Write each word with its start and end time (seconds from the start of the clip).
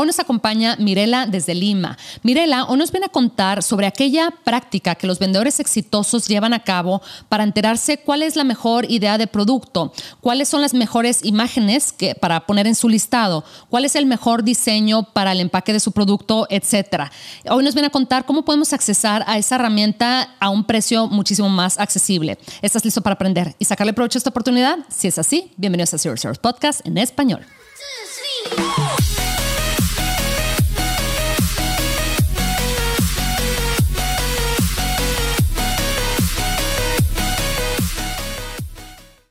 Hoy 0.00 0.06
nos 0.06 0.20
acompaña 0.20 0.76
Mirela 0.76 1.26
desde 1.26 1.56
Lima. 1.56 1.98
Mirela 2.22 2.66
hoy 2.66 2.78
nos 2.78 2.92
viene 2.92 3.06
a 3.06 3.08
contar 3.08 3.64
sobre 3.64 3.88
aquella 3.88 4.30
práctica 4.30 4.94
que 4.94 5.08
los 5.08 5.18
vendedores 5.18 5.58
exitosos 5.58 6.28
llevan 6.28 6.54
a 6.54 6.62
cabo 6.62 7.02
para 7.28 7.42
enterarse 7.42 7.98
cuál 7.98 8.22
es 8.22 8.36
la 8.36 8.44
mejor 8.44 8.88
idea 8.88 9.18
de 9.18 9.26
producto, 9.26 9.92
cuáles 10.20 10.48
son 10.48 10.60
las 10.60 10.72
mejores 10.72 11.24
imágenes 11.24 11.90
que, 11.90 12.14
para 12.14 12.46
poner 12.46 12.68
en 12.68 12.76
su 12.76 12.88
listado, 12.88 13.44
cuál 13.70 13.84
es 13.86 13.96
el 13.96 14.06
mejor 14.06 14.44
diseño 14.44 15.02
para 15.02 15.32
el 15.32 15.40
empaque 15.40 15.72
de 15.72 15.80
su 15.80 15.90
producto, 15.90 16.46
etc. 16.48 17.10
Hoy 17.50 17.64
nos 17.64 17.74
viene 17.74 17.88
a 17.88 17.90
contar 17.90 18.24
cómo 18.24 18.44
podemos 18.44 18.72
accesar 18.72 19.24
a 19.26 19.36
esa 19.36 19.56
herramienta 19.56 20.36
a 20.38 20.50
un 20.50 20.62
precio 20.62 21.08
muchísimo 21.08 21.48
más 21.48 21.76
accesible. 21.76 22.38
¿Estás 22.62 22.84
listo 22.84 23.02
para 23.02 23.14
aprender 23.14 23.56
y 23.58 23.64
sacarle 23.64 23.92
provecho 23.92 24.18
a 24.18 24.20
esta 24.20 24.30
oportunidad? 24.30 24.78
Si 24.90 25.08
es 25.08 25.18
así, 25.18 25.50
bienvenidos 25.56 25.92
a 25.92 25.98
Zero 25.98 26.14
Podcast 26.40 26.86
en 26.86 26.98
español. 26.98 27.44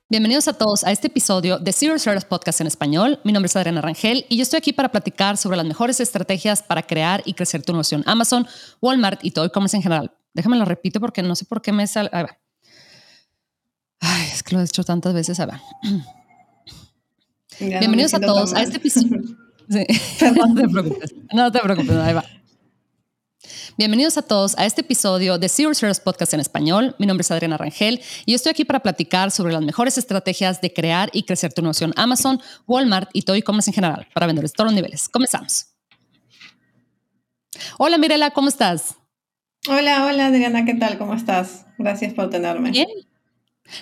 Bienvenidos 0.10 0.48
a 0.48 0.54
todos 0.54 0.86
a 0.86 0.94
este 0.94 1.08
episodio 1.08 1.60
de 1.60 1.74
Zero 1.74 2.00
Service 2.00 2.26
Podcast 2.26 2.62
en 2.62 2.68
español. 2.68 3.20
Mi 3.26 3.34
nombre 3.34 3.48
es 3.48 3.56
Adriana 3.58 3.82
Rangel 3.82 4.26
y 4.30 4.38
yo 4.38 4.44
estoy 4.44 4.56
aquí 4.56 4.72
para 4.72 4.90
platicar 4.90 5.36
sobre 5.36 5.58
las 5.58 5.66
mejores 5.66 6.00
estrategias 6.00 6.64
para 6.64 6.84
crear 6.84 7.22
y 7.26 7.34
crecer 7.34 7.62
tu 7.62 7.74
negocio 7.74 7.98
en 7.98 8.06
Amazon, 8.08 8.48
Walmart 8.80 9.20
y 9.26 9.32
todo 9.32 9.44
e-commerce 9.44 9.76
en 9.76 9.84
general. 9.84 10.14
Déjame 10.34 10.56
lo 10.56 10.64
repito 10.64 11.02
porque 11.02 11.22
no 11.24 11.36
sé 11.36 11.44
por 11.44 11.62
qué 11.62 11.74
me 11.74 11.86
sale. 11.88 12.10
Ay, 14.00 14.30
es 14.32 14.44
que 14.44 14.56
lo 14.56 14.62
he 14.62 14.64
hecho 14.64 14.86
tantas 14.86 15.14
veces. 15.14 15.42
Ahí 15.42 15.50
Bienvenidos 17.60 18.14
a 18.14 18.22
todos 18.22 18.54
a 18.54 18.64
este 18.64 18.78
episodio. 18.78 19.22
Sí. 19.70 19.86
no 20.34 20.56
te 20.56 20.70
preocupes. 20.70 21.16
No 21.34 21.52
te 21.52 21.60
preocupes. 21.60 21.98
Ahí 21.98 22.14
va. 22.14 22.24
Bienvenidos 23.78 24.18
a 24.18 24.24
todos 24.24 24.58
a 24.58 24.66
este 24.66 24.82
episodio 24.82 25.38
de 25.38 25.48
Zero 25.50 25.72
Service 25.76 26.02
Podcast 26.02 26.34
en 26.34 26.40
español. 26.40 26.96
Mi 26.98 27.06
nombre 27.06 27.22
es 27.22 27.30
Adriana 27.30 27.58
Rangel 27.58 28.02
y 28.26 28.34
estoy 28.34 28.50
aquí 28.50 28.66
para 28.66 28.80
platicar 28.80 29.30
sobre 29.30 29.54
las 29.54 29.62
mejores 29.62 30.00
estrategias 30.00 30.62
de 30.62 30.74
crear 30.74 31.12
y 31.14 31.22
crecer 31.22 31.54
tu 31.54 31.62
negocio 31.62 31.86
en 31.86 31.94
Amazon, 31.96 32.42
Walmart 32.66 33.12
y 33.14 33.22
todo 33.22 33.36
e-commerce 33.36 33.70
en 33.70 33.76
general 33.76 34.08
para 34.16 34.26
vendedores 34.26 34.54
de 34.54 34.56
todos 34.56 34.72
los 34.72 34.74
niveles. 34.74 35.08
Comenzamos. 35.08 35.68
Hola 37.78 38.00
Mirela, 38.00 38.32
¿cómo 38.32 38.48
estás? 38.48 38.96
Hola, 39.70 40.08
hola 40.08 40.26
Adriana, 40.26 40.66
¿qué 40.66 40.74
tal? 40.74 40.98
¿Cómo 40.98 41.14
estás? 41.14 41.68
Gracias 41.78 42.16
por 42.16 42.32
tenerme. 42.32 42.72
Bien. 42.72 42.88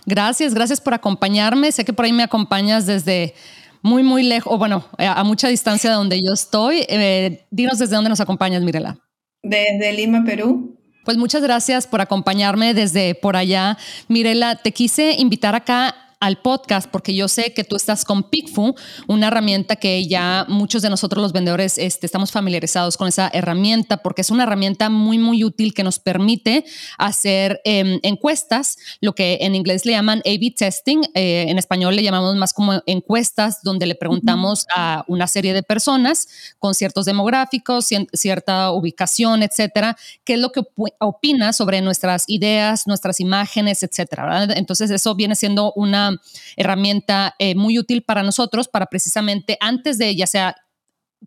Gracias, 0.05 0.53
gracias 0.53 0.81
por 0.81 0.93
acompañarme. 0.93 1.71
Sé 1.71 1.85
que 1.85 1.93
por 1.93 2.03
ahí 2.03 2.11
me 2.11 2.23
acompañas 2.23 2.85
desde 2.85 3.33
muy, 3.81 4.03
muy 4.03 4.23
lejos, 4.23 4.51
o 4.51 4.57
bueno, 4.57 4.89
a 4.97 5.23
mucha 5.23 5.47
distancia 5.47 5.89
de 5.89 5.95
donde 5.95 6.21
yo 6.21 6.33
estoy. 6.33 6.85
Eh, 6.89 7.45
dinos 7.49 7.79
desde 7.79 7.95
dónde 7.95 8.09
nos 8.09 8.19
acompañas, 8.19 8.61
Mirela. 8.61 8.99
Desde 9.45 9.93
Lima, 9.93 10.23
Perú. 10.25 10.75
Pues 11.03 11.17
muchas 11.17 11.43
gracias 11.43 11.85
por 11.85 12.01
acompañarme 12.01 12.73
desde 12.73 13.13
por 13.13 13.35
allá. 13.35 13.77
Mirela, 14.07 14.55
te 14.55 14.71
quise 14.71 15.13
invitar 15.19 15.53
acá 15.53 15.93
al 16.25 16.39
podcast 16.39 16.89
porque 16.89 17.13
yo 17.13 17.27
sé 17.27 17.53
que 17.53 17.63
tú 17.63 17.75
estás 17.75 18.03
con 18.03 18.23
Picfu, 18.23 18.73
una 19.07 19.27
herramienta 19.27 19.75
que 19.75 20.07
ya 20.07 20.47
muchos 20.49 20.81
de 20.81 20.89
nosotros 20.89 21.21
los 21.21 21.33
vendedores 21.33 21.77
este, 21.77 22.07
estamos 22.07 22.31
familiarizados 22.31 22.97
con 22.97 23.07
esa 23.07 23.29
herramienta 23.31 23.97
porque 23.97 24.21
es 24.21 24.31
una 24.31 24.41
herramienta 24.41 24.89
muy, 24.89 25.19
muy 25.19 25.43
útil 25.43 25.75
que 25.75 25.83
nos 25.83 25.99
permite 25.99 26.65
hacer 26.97 27.61
em, 27.63 27.99
encuestas, 28.01 28.77
lo 29.01 29.13
que 29.13 29.37
en 29.41 29.53
inglés 29.53 29.85
le 29.85 29.91
llaman 29.91 30.23
A-B 30.25 30.55
testing, 30.57 31.03
eh, 31.13 31.45
en 31.47 31.59
español 31.59 31.95
le 31.95 32.01
llamamos 32.01 32.35
más 32.37 32.53
como 32.53 32.81
encuestas 32.87 33.61
donde 33.61 33.85
le 33.85 33.93
preguntamos 33.93 34.65
a 34.75 35.05
una 35.07 35.27
serie 35.27 35.53
de 35.53 35.61
personas 35.61 36.27
con 36.57 36.73
ciertos 36.73 37.05
demográficos, 37.05 37.89
cierta 38.13 38.71
ubicación, 38.71 39.43
etcétera, 39.43 39.95
qué 40.23 40.33
es 40.33 40.39
lo 40.39 40.51
que 40.51 40.63
opina 40.99 41.53
sobre 41.53 41.81
nuestras 41.81 42.23
ideas, 42.27 42.87
nuestras 42.87 43.19
imágenes, 43.19 43.83
etcétera. 43.83 44.45
Entonces 44.55 44.89
eso 44.89 45.13
viene 45.13 45.35
siendo 45.35 45.71
una 45.73 46.14
herramienta 46.55 47.35
eh, 47.39 47.55
muy 47.55 47.79
útil 47.79 48.03
para 48.03 48.23
nosotros 48.23 48.67
para 48.67 48.87
precisamente 48.87 49.57
antes 49.59 49.97
de 49.97 50.15
ya 50.15 50.27
sea 50.27 50.55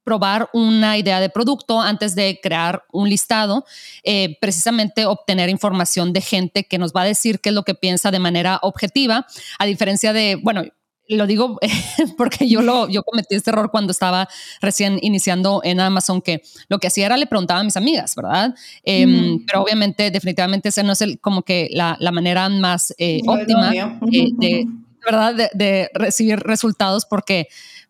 probar 0.05 0.49
una 0.53 0.97
idea 0.97 1.21
de 1.21 1.29
producto 1.29 1.81
antes 1.81 2.15
de 2.15 2.39
crear 2.43 2.85
un 2.93 3.09
listado, 3.09 3.65
eh, 4.05 4.37
precisamente 4.41 5.07
obtener 5.07 5.49
información 5.49 6.13
de 6.13 6.21
gente 6.21 6.65
que 6.65 6.79
nos 6.79 6.93
va 6.93 7.03
a 7.03 7.07
decir 7.07 7.41
qué 7.41 7.51
es 7.51 7.55
lo 7.55 7.65
que 7.65 7.75
piensa 7.75 8.11
de 8.11 8.19
manera 8.19 8.59
objetiva, 8.63 9.27
a 9.59 9.67
diferencia 9.67 10.13
de, 10.13 10.37
bueno, 10.37 10.63
lo 11.09 11.27
digo 11.27 11.59
porque 12.17 12.49
yo 12.49 12.63
lo 12.63 12.89
yo 12.89 13.03
cometí 13.03 13.35
este 13.35 13.51
error 13.51 13.71
cuando 13.71 13.93
estaba 13.93 14.29
recién 14.61 14.99
iniciando 15.03 15.61
en 15.65 15.81
Amazon 15.81 16.21
que 16.21 16.43
lo 16.69 16.79
que 16.79 16.87
hacía 16.87 17.07
era 17.07 17.17
le 17.17 17.27
preguntaba 17.27 17.61
a 17.61 17.65
mis 17.65 17.77
amigas 17.77 18.15
verdad 18.15 18.55
em, 18.85 19.45
pero 19.47 19.63
obviamente 19.63 20.11
definitivamente 20.11 20.69
ese 20.69 20.83
no 20.83 20.93
es 20.93 21.01
el, 21.01 21.19
como 21.21 21.43
que 21.43 21.69
la, 21.73 21.97
la 22.01 22.13
manera 22.13 22.49
más 22.49 22.95
eh, 22.99 23.21
óptima 23.27 23.73
eh, 23.75 24.31
de 24.33 24.67
verdad 25.05 25.35
de, 25.35 25.51
de, 25.55 25.91
recibir 25.95 26.39
resultados 26.41 27.07
porque 27.07 27.49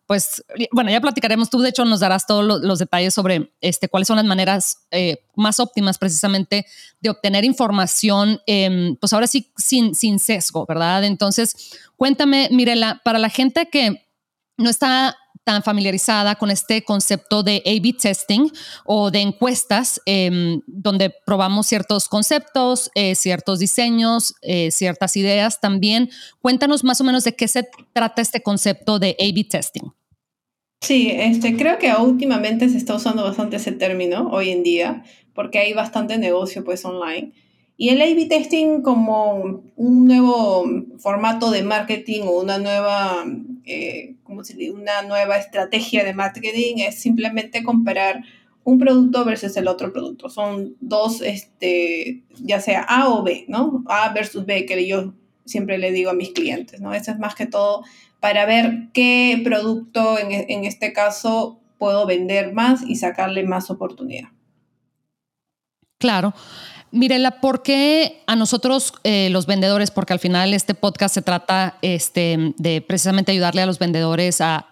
pues 0.09 0.43
bueno, 0.71 0.89
ya 0.89 0.99
platicaremos. 1.01 1.51
Tú, 1.51 1.59
de 1.59 1.69
hecho, 1.69 1.85
nos 1.85 1.99
darás 1.99 2.25
todos 2.25 2.43
los, 2.63 2.79
detalles 2.79 3.13
sobre 3.13 3.53
este, 3.61 3.89
cuáles 3.89 4.07
son 4.07 4.15
las 4.15 4.25
maneras 4.25 4.87
eh, 4.89 5.17
más 5.35 5.59
óptimas 5.59 5.99
precisamente 5.99 6.65
de 6.99 7.11
obtener 7.11 7.45
información, 7.45 8.41
em, 8.47 8.95
pues 8.95 9.13
ahora 9.13 9.27
sí, 9.27 9.51
sin, 9.55 9.93
sesgo, 10.17 10.65
¿verdad? 10.65 11.03
Entonces, 11.03 11.77
cuéntame, 11.95 12.49
Mirela, 12.51 12.99
para 13.05 13.19
la 13.19 13.29
gente 13.29 13.69
que 13.69 14.03
no 14.57 14.71
está 14.71 15.15
tan 15.43 15.61
familiarizada 15.61 16.33
con 16.37 16.49
este 16.49 16.83
concepto 16.83 17.43
de 17.43 17.61
A-B 17.63 17.93
testing 18.01 18.49
o 18.85 19.11
de 19.11 19.19
encuestas 19.19 20.01
em, 20.07 20.61
donde 20.65 21.13
probamos 21.23 21.67
ciertos 21.67 22.09
conceptos, 22.09 22.89
eh, 22.95 23.13
ciertos 23.13 23.59
diseños, 23.59 24.33
eh, 24.41 24.71
ciertas 24.71 25.15
ideas 25.15 25.61
también. 25.61 26.09
Cuéntanos 26.41 26.83
más 26.83 26.99
o 26.99 27.03
menos 27.03 27.25
de 27.25 27.35
qué 27.35 27.47
se 27.47 27.69
trata 27.93 28.23
este 28.23 28.41
concepto 28.41 28.97
de 28.97 29.15
A-B 29.19 29.43
testing. 29.43 29.98
Sí, 30.81 31.11
este, 31.11 31.57
creo 31.57 31.77
que 31.77 31.91
últimamente 31.93 32.69
se 32.69 32.77
está 32.77 32.95
usando 32.95 33.23
bastante 33.23 33.57
ese 33.57 33.73
término 33.73 34.29
hoy 34.31 34.49
en 34.49 34.63
día, 34.63 35.03
porque 35.33 35.59
hay 35.59 35.73
bastante 35.73 36.17
negocio 36.17 36.63
pues 36.63 36.85
online. 36.85 37.33
Y 37.77 37.89
el 37.89 38.01
A-B 38.01 38.25
testing 38.25 38.81
como 38.81 39.63
un 39.75 40.05
nuevo 40.05 40.65
formato 40.97 41.51
de 41.51 41.63
marketing 41.63 42.23
o 42.23 42.41
una 42.41 42.57
nueva, 42.57 43.25
eh, 43.65 44.15
¿cómo 44.23 44.43
se 44.43 44.55
dice? 44.55 44.71
una 44.71 45.01
nueva 45.03 45.37
estrategia 45.37 46.03
de 46.03 46.13
marketing 46.13 46.77
es 46.79 46.99
simplemente 46.99 47.63
comparar 47.63 48.23
un 48.63 48.79
producto 48.79 49.25
versus 49.25 49.55
el 49.57 49.67
otro 49.67 49.93
producto. 49.93 50.29
Son 50.29 50.75
dos, 50.81 51.21
este, 51.21 52.23
ya 52.41 52.59
sea 52.61 52.81
A 52.81 53.09
o 53.09 53.23
B, 53.23 53.45
¿no? 53.47 53.83
A 53.87 54.09
versus 54.13 54.45
B, 54.45 54.65
que 54.65 54.85
yo 54.87 55.13
siempre 55.45 55.77
le 55.77 55.91
digo 55.91 56.09
a 56.09 56.13
mis 56.13 56.31
clientes, 56.31 56.81
¿no? 56.81 56.93
Eso 56.93 57.11
es 57.11 57.19
más 57.19 57.35
que 57.35 57.45
todo 57.45 57.83
para 58.19 58.45
ver 58.45 58.89
qué 58.93 59.39
producto 59.43 60.17
en, 60.17 60.65
este 60.65 60.93
caso 60.93 61.61
puedo 61.77 62.05
vender 62.05 62.53
más 62.53 62.81
y 62.81 62.95
sacarle 62.95 63.43
más 63.43 63.69
oportunidad. 63.69 64.29
Claro. 65.97 66.33
Mirela, 66.91 67.39
¿por 67.39 67.61
qué 67.61 68.23
a 68.25 68.35
nosotros 68.35 68.93
eh, 69.03 69.29
los 69.29 69.45
vendedores, 69.45 69.91
porque 69.91 70.13
al 70.13 70.19
final 70.19 70.53
este 70.53 70.73
podcast 70.73 71.13
se 71.13 71.21
trata 71.21 71.77
este, 71.81 72.53
de 72.57 72.81
precisamente 72.81 73.31
ayudarle 73.31 73.61
a 73.61 73.65
los 73.65 73.79
vendedores 73.79 74.41
a, 74.41 74.65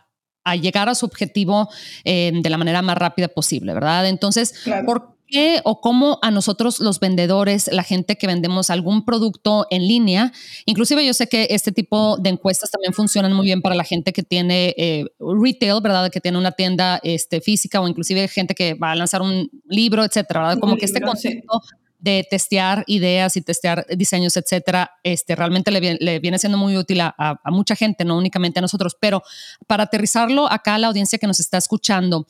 llegar 0.61 0.87
a 0.87 0.95
su 0.95 1.05
objetivo 1.05 1.67
eh, 2.05 2.31
de 2.33 2.49
la 2.49 2.57
manera 2.57 2.81
más 2.81 2.97
rápida 2.97 3.27
posible, 3.27 3.73
¿verdad? 3.73 4.07
Entonces, 4.07 4.63
¿por 4.85 5.16
qué 5.27 5.61
o 5.63 5.81
cómo 5.81 6.19
a 6.21 6.31
nosotros 6.31 6.79
los 6.79 6.99
vendedores, 6.99 7.69
la 7.71 7.83
gente 7.83 8.17
que 8.17 8.27
vendemos 8.27 8.69
algún 8.69 9.05
producto 9.05 9.67
en 9.69 9.87
línea, 9.87 10.31
inclusive 10.65 11.05
yo 11.05 11.13
sé 11.13 11.27
que 11.27 11.47
este 11.51 11.71
tipo 11.71 12.17
de 12.17 12.29
encuestas 12.29 12.71
también 12.71 12.93
funcionan 12.93 13.33
muy 13.33 13.45
bien 13.45 13.61
para 13.61 13.75
la 13.75 13.83
gente 13.83 14.13
que 14.13 14.23
tiene 14.23 14.73
eh, 14.77 15.05
retail, 15.19 15.81
¿verdad? 15.81 16.09
Que 16.09 16.21
tiene 16.21 16.37
una 16.37 16.51
tienda 16.51 16.99
este, 17.03 17.41
física 17.41 17.81
o 17.81 17.87
inclusive 17.87 18.27
gente 18.27 18.55
que 18.55 18.73
va 18.73 18.91
a 18.91 18.95
lanzar 18.95 19.21
un 19.21 19.49
libro, 19.65 20.03
etcétera, 20.03 20.41
¿verdad? 20.41 20.59
Como 20.59 20.77
que 20.77 20.85
este 20.85 21.01
concepto 21.01 21.61
de 21.99 22.25
testear 22.29 22.83
ideas 22.87 23.35
y 23.37 23.41
testear 23.41 23.85
diseños, 23.97 24.37
etcétera, 24.37 24.91
este, 25.03 25.35
realmente 25.35 25.71
le, 25.71 26.19
viene 26.19 26.37
siendo 26.37 26.57
muy 26.57 26.77
útil 26.77 27.01
a, 27.01 27.15
a, 27.17 27.51
mucha 27.51 27.75
gente, 27.75 28.05
no 28.05 28.17
únicamente 28.17 28.59
a 28.59 28.61
nosotros. 28.61 28.95
Pero 28.99 29.23
para 29.65 29.83
aterrizarlo 29.83 30.51
acá 30.51 30.75
a 30.75 30.77
la 30.77 30.87
audiencia 30.87 31.17
que 31.17 31.27
nos 31.27 31.39
está 31.39 31.57
escuchando, 31.57 32.27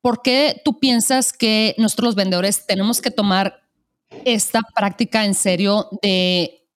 ¿Por 0.00 0.22
qué 0.22 0.60
tú 0.64 0.78
piensas 0.78 1.32
que 1.32 1.74
nosotros 1.78 2.06
los 2.06 2.14
vendedores 2.14 2.66
tenemos 2.66 3.00
que 3.00 3.10
tomar 3.10 3.62
esta 4.24 4.60
práctica 4.74 5.24
en 5.24 5.34
serio 5.34 5.88
de 6.02 6.66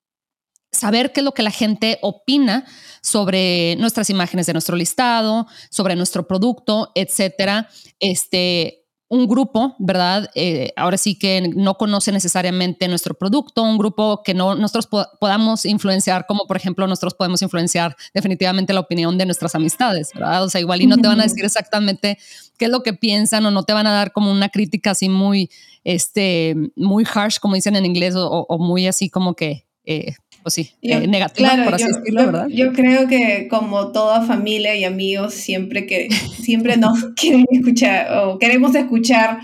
saber 0.72 1.12
qué 1.12 1.20
es 1.20 1.24
lo 1.24 1.32
que 1.32 1.42
la 1.42 1.50
gente 1.50 1.98
opina 2.02 2.64
sobre 3.00 3.76
nuestras 3.76 4.10
imágenes 4.10 4.46
de 4.46 4.52
nuestro 4.52 4.76
listado, 4.76 5.46
sobre 5.70 5.96
nuestro 5.96 6.26
producto, 6.26 6.90
etcétera? 6.94 7.68
Este, 8.00 8.83
un 9.14 9.28
grupo, 9.28 9.76
¿verdad? 9.78 10.28
Eh, 10.34 10.72
ahora 10.76 10.96
sí 10.96 11.16
que 11.16 11.52
no 11.54 11.74
conoce 11.74 12.10
necesariamente 12.10 12.88
nuestro 12.88 13.14
producto, 13.14 13.62
un 13.62 13.78
grupo 13.78 14.22
que 14.24 14.34
no 14.34 14.56
nosotros 14.56 14.88
podamos 15.20 15.64
influenciar, 15.64 16.26
como 16.26 16.46
por 16.46 16.56
ejemplo 16.56 16.86
nosotros 16.88 17.14
podemos 17.14 17.40
influenciar 17.40 17.96
definitivamente 18.12 18.72
la 18.72 18.80
opinión 18.80 19.16
de 19.16 19.24
nuestras 19.26 19.54
amistades, 19.54 20.10
¿verdad? 20.14 20.42
O 20.42 20.50
sea, 20.50 20.60
igual 20.60 20.82
y 20.82 20.88
no 20.88 20.96
te 20.96 21.06
van 21.06 21.20
a 21.20 21.22
decir 21.22 21.44
exactamente 21.44 22.18
qué 22.58 22.64
es 22.64 22.70
lo 22.72 22.82
que 22.82 22.92
piensan 22.92 23.46
o 23.46 23.52
no 23.52 23.62
te 23.62 23.72
van 23.72 23.86
a 23.86 23.92
dar 23.92 24.12
como 24.12 24.32
una 24.32 24.48
crítica 24.48 24.90
así 24.90 25.08
muy, 25.08 25.48
este, 25.84 26.56
muy 26.74 27.04
harsh, 27.12 27.38
como 27.38 27.54
dicen 27.54 27.76
en 27.76 27.86
inglés, 27.86 28.14
o, 28.16 28.58
muy 28.58 28.88
así 28.88 29.10
como 29.10 29.34
que... 29.34 29.64
Eh, 29.86 30.14
pues 30.44 30.52
sí, 30.52 30.72
eh, 30.82 31.06
negativa, 31.06 31.56
por 31.64 31.74
así 31.74 31.86
decirlo, 31.86 32.26
¿verdad? 32.26 32.48
Yo 32.48 32.74
creo 32.74 33.08
que 33.08 33.48
como 33.48 33.92
toda 33.92 34.26
familia 34.26 34.76
y 34.76 34.84
amigos, 34.84 35.32
siempre 35.32 35.86
que 35.86 36.10
siempre 36.38 36.76
nos 36.76 37.02
quieren 37.16 37.46
escuchar 37.50 38.18
o 38.18 38.38
queremos 38.38 38.74
escuchar 38.74 39.38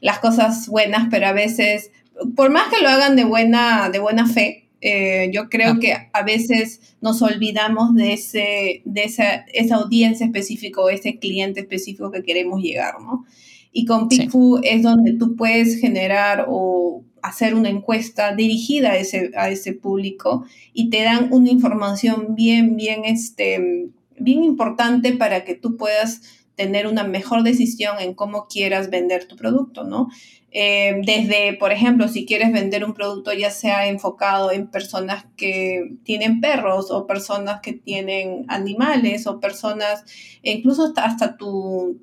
las 0.00 0.20
cosas 0.20 0.68
buenas, 0.68 1.08
pero 1.10 1.26
a 1.26 1.32
veces, 1.32 1.90
por 2.36 2.50
más 2.50 2.72
que 2.72 2.80
lo 2.80 2.88
hagan 2.88 3.16
de 3.16 3.24
buena, 3.24 3.90
de 3.90 3.98
buena 3.98 4.28
fe, 4.28 4.68
eh, 4.80 5.28
yo 5.32 5.48
creo 5.48 5.72
ah. 5.72 5.78
que 5.80 5.96
a 6.12 6.22
veces 6.22 6.94
nos 7.00 7.20
olvidamos 7.20 7.92
de, 7.96 8.12
ese, 8.12 8.82
de 8.84 9.02
esa, 9.02 9.46
esa 9.52 9.74
audiencia 9.74 10.24
específica 10.24 10.80
o 10.80 10.88
ese 10.88 11.18
cliente 11.18 11.58
específico 11.58 12.12
que 12.12 12.22
queremos 12.22 12.62
llegar, 12.62 12.94
¿no? 13.00 13.24
Y 13.72 13.86
con 13.86 14.06
PickFu 14.06 14.60
es 14.62 14.84
donde 14.84 15.14
tú 15.14 15.34
puedes 15.34 15.80
generar 15.80 16.46
o 16.46 17.02
hacer 17.24 17.54
una 17.54 17.70
encuesta 17.70 18.34
dirigida 18.34 18.90
a 18.90 18.98
ese, 18.98 19.30
a 19.34 19.48
ese 19.48 19.72
público 19.72 20.44
y 20.74 20.90
te 20.90 21.02
dan 21.02 21.32
una 21.32 21.50
información 21.50 22.34
bien, 22.34 22.76
bien, 22.76 23.06
este, 23.06 23.88
bien 24.18 24.44
importante 24.44 25.14
para 25.14 25.42
que 25.42 25.54
tú 25.54 25.78
puedas 25.78 26.20
tener 26.54 26.86
una 26.86 27.02
mejor 27.02 27.42
decisión 27.42 27.98
en 27.98 28.12
cómo 28.12 28.46
quieras 28.46 28.90
vender 28.90 29.26
tu 29.26 29.36
producto, 29.36 29.84
¿no? 29.84 30.10
Eh, 30.50 31.00
desde, 31.02 31.54
por 31.54 31.72
ejemplo, 31.72 32.08
si 32.08 32.26
quieres 32.26 32.52
vender 32.52 32.84
un 32.84 32.92
producto 32.92 33.32
ya 33.32 33.50
sea 33.50 33.88
enfocado 33.88 34.52
en 34.52 34.70
personas 34.70 35.24
que 35.38 35.96
tienen 36.04 36.42
perros 36.42 36.90
o 36.90 37.06
personas 37.06 37.60
que 37.62 37.72
tienen 37.72 38.44
animales 38.48 39.26
o 39.26 39.40
personas, 39.40 40.04
incluso 40.42 40.92
hasta, 40.94 41.38
tu, 41.38 42.02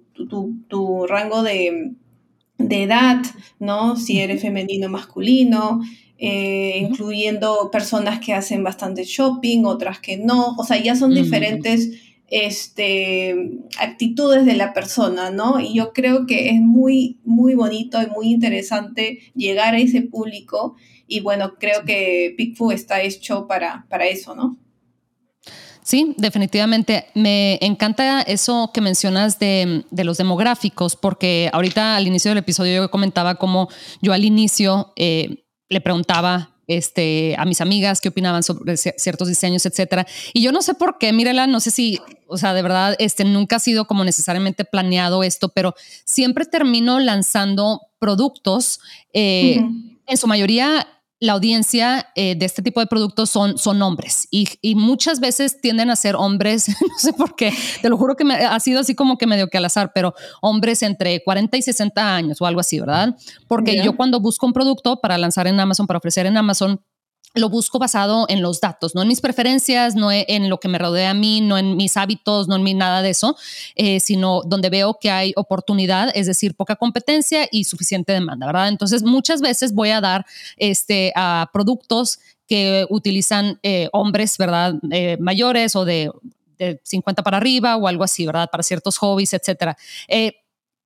tu 0.68 1.06
rango 1.06 1.44
de, 1.44 1.94
de 2.68 2.84
edad, 2.84 3.22
¿no? 3.60 3.96
Si 3.96 4.20
eres 4.20 4.42
femenino 4.42 4.88
o 4.88 4.90
masculino, 4.90 5.82
eh, 6.18 6.78
incluyendo 6.78 7.70
personas 7.72 8.20
que 8.20 8.34
hacen 8.34 8.64
bastante 8.64 9.04
shopping, 9.04 9.66
otras 9.66 10.00
que 10.00 10.18
no, 10.18 10.56
o 10.58 10.64
sea, 10.64 10.78
ya 10.78 10.96
son 10.96 11.14
diferentes 11.14 11.90
este, 12.28 13.60
actitudes 13.78 14.46
de 14.46 14.56
la 14.56 14.74
persona, 14.74 15.32
¿no? 15.32 15.60
Y 15.60 15.74
yo 15.74 15.94
creo 15.94 16.26
que 16.26 16.50
es 16.50 16.62
muy, 16.62 17.20
muy 17.26 17.56
bonito 17.56 18.02
y 18.02 18.08
muy 18.08 18.32
interesante 18.32 19.20
llegar 19.36 19.76
a 19.76 19.80
ese 19.80 20.02
público 20.02 20.76
y 21.08 21.20
bueno, 21.20 21.56
creo 21.60 21.84
que 21.86 22.34
PickFu 22.38 22.72
está 22.72 23.02
hecho 23.02 23.48
para, 23.48 23.86
para 23.90 24.08
eso, 24.08 24.34
¿no? 24.34 24.58
Sí, 25.84 26.14
definitivamente. 26.18 27.08
Me 27.16 27.58
encanta 27.62 28.22
eso 28.22 28.72
que 28.74 28.82
mencionas 28.82 29.40
de, 29.40 29.84
los 29.92 30.18
demográficos, 30.18 30.96
porque 30.96 31.50
ahorita 31.54 31.96
al 31.96 32.08
inicio 32.08 32.32
del 32.32 32.38
episodio 32.40 32.84
yo 32.84 32.92
comentaba 32.92 33.36
cómo 33.36 33.68
yo 34.02 34.14
al 34.14 34.24
inicio 34.24 34.94
eh, 34.96 35.44
le 35.70 35.82
preguntaba 35.82 36.52
este, 36.68 37.36
a 37.38 37.46
mis 37.46 37.62
amigas 37.62 38.00
qué 38.00 38.10
opinaban 38.10 38.44
sobre 38.44 38.78
ciertos 38.78 39.28
diseños, 39.28 39.66
etcétera. 39.66 40.06
Y 40.34 40.42
yo 40.42 40.52
no 40.52 40.62
sé 40.62 40.74
por 40.74 40.98
qué, 40.98 41.12
mírela, 41.14 41.48
no 41.48 41.60
sé 41.60 41.72
si, 41.72 42.00
o 42.28 42.38
sea, 42.38 42.54
de 42.54 42.62
verdad, 42.62 42.96
este, 43.00 43.26
nunca 43.26 43.58
ha 43.58 43.60
sido 43.60 43.86
como 43.86 44.04
necesariamente 44.04 44.66
planeado 44.66 45.24
esto, 45.24 45.50
pero 45.50 45.74
siempre 46.06 46.46
termino 46.46 47.00
lanzando 47.00 47.82
productos, 48.00 48.80
eh, 49.14 49.62
en 50.08 50.18
su 50.18 50.28
mayoría 50.28 50.88
la 51.22 51.34
audiencia 51.34 52.08
eh, 52.16 52.36
de 52.36 52.48
este 52.48 52.64
tipo 52.64 52.80
de 52.80 52.88
productos 52.88 53.30
son, 53.30 53.60
son 53.60 53.80
hombres 53.84 54.28
y, 54.32 54.48
muchas 54.74 55.20
veces 55.20 55.62
tienden 55.62 55.92
a 55.92 55.96
ser 55.96 56.16
hombres, 56.16 56.68
no 56.82 56.98
sé 56.98 57.14
por 57.14 57.36
qué, 57.36 57.54
te 57.82 57.90
lo 57.90 57.98
juro 57.98 58.16
que 58.16 58.24
me, 58.24 58.34
ha 58.34 58.60
sido 58.60 58.80
así 58.80 58.96
como 58.96 59.20
que 59.20 59.28
medio 59.28 59.48
que 59.48 59.60
al 59.60 59.66
azar, 59.66 59.92
pero 59.94 60.16
hombres 60.42 60.82
entre 60.82 61.24
40 61.24 61.58
y 61.58 61.62
60 61.62 62.16
años 62.16 62.42
o 62.42 62.48
algo 62.48 62.60
así, 62.60 62.80
¿verdad? 62.80 63.16
Porque 63.48 63.84
yo 63.84 63.96
cuando 63.96 64.20
busco 64.20 64.48
un 64.48 64.54
producto 64.54 65.00
para 65.00 65.18
lanzar 65.20 65.46
en 65.46 65.60
Amazon, 65.60 65.86
para 65.86 66.00
ofrecer 66.00 66.26
en 66.26 66.38
Amazon, 66.38 66.82
lo 67.34 67.50
busco 67.50 67.80
basado 67.80 68.26
en 68.30 68.42
los 68.42 68.60
datos, 68.60 68.96
no 68.96 69.02
en 69.02 69.08
mis 69.08 69.22
preferencias, 69.22 69.96
no 69.96 70.12
en 70.12 70.50
lo 70.50 70.60
que 70.60 70.68
me 70.68 70.78
rodea 70.78 71.12
a 71.12 71.14
mí, 71.14 71.42
no 71.42 71.58
en 71.58 71.78
mis 71.78 71.98
hábitos, 71.98 72.48
no 72.48 72.56
en 72.56 72.64
mi 72.64 72.74
nada 72.74 73.02
de 73.02 73.12
eso, 73.12 73.38
eh, 73.76 74.00
sino 74.00 74.42
donde 74.46 74.70
veo 74.70 74.98
que 75.00 75.10
hay 75.10 75.34
oportunidad, 75.36 76.12
es 76.14 76.28
decir, 76.28 76.56
poca 76.56 76.76
competencia 76.76 77.48
y 77.52 77.64
suficiente 77.64 78.14
demanda, 78.14 78.48
¿verdad? 78.48 78.68
Entonces, 78.68 79.04
muchas 79.04 79.42
veces 79.42 79.74
voy 79.74 79.90
a 79.90 80.02
dar 80.02 80.26
este, 80.58 81.14
a 81.16 81.50
productos 81.54 82.20
que 82.48 82.86
utilizan 82.90 83.60
eh, 83.64 83.88
hombres, 83.94 84.38
¿verdad? 84.38 84.76
Eh, 84.92 85.18
mayores 85.20 85.76
o 85.76 85.86
de, 85.86 86.12
de, 86.58 86.82
50 86.84 87.24
para 87.24 87.38
arriba 87.38 87.78
o 87.78 87.88
algo 87.88 88.04
así, 88.04 88.26
¿verdad? 88.26 88.50
Para 88.52 88.64
ciertos 88.64 88.98
hobbies, 88.98 89.34
etcétera. 89.34 89.78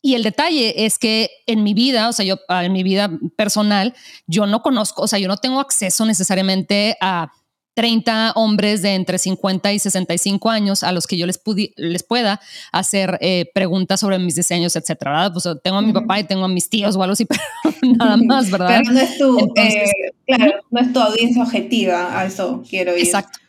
Y 0.06 0.14
el 0.14 0.22
detalle 0.22 0.86
es 0.86 1.00
que 1.00 1.32
en 1.48 1.64
mi 1.64 1.74
vida, 1.74 2.08
o 2.08 2.14
sea, 2.14 2.24
yo 2.24 2.38
en 2.48 2.72
mi 2.72 2.84
vida 2.84 3.10
personal, 3.36 3.96
yo 4.28 4.46
no 4.46 4.62
conozco, 4.62 5.02
o 5.02 5.08
sea, 5.08 5.18
yo 5.18 5.28
no 5.28 5.38
tengo 5.38 5.60
acceso 5.60 6.06
necesariamente 6.06 6.96
a 7.02 7.32
30 7.74 8.34
hombres 8.36 8.84
de 8.84 8.94
entre 8.94 9.18
50 9.18 9.74
y 9.74 9.80
65 9.80 10.48
años 10.52 10.84
a 10.84 10.92
los 10.92 11.08
que 11.08 11.18
yo 11.18 11.26
les, 11.26 11.42
les 11.76 12.04
pueda 12.04 12.40
hacer 12.72 13.18
eh, 13.20 13.50
preguntas 13.56 14.00
sobre 14.00 14.20
mis 14.20 14.36
diseños, 14.36 14.76
etcétera. 14.76 15.32
Pues 15.34 15.50
tengo 15.64 15.78
a 15.78 15.82
mi 15.82 15.92
papá 15.92 16.20
y 16.20 16.24
tengo 16.26 16.46
a 16.46 16.50
mis 16.50 16.70
tíos 16.70 16.96
o 16.96 17.02
algo 17.02 17.14
así, 17.14 17.26
pero 17.64 17.96
nada 17.98 18.18
más, 18.18 18.52
¿verdad? 18.52 18.82
Pero 18.84 18.92
no 18.92 19.00
es 19.00 19.18
tu, 19.18 19.54
eh, 19.56 19.92
claro, 20.28 20.54
no 20.70 20.82
es 20.82 20.94
tu 20.94 21.00
audiencia 21.00 21.42
objetiva, 21.42 22.20
a 22.20 22.26
eso 22.26 22.62
quiero 22.70 22.96
ir. 22.96 23.06
Exacto. 23.06 23.40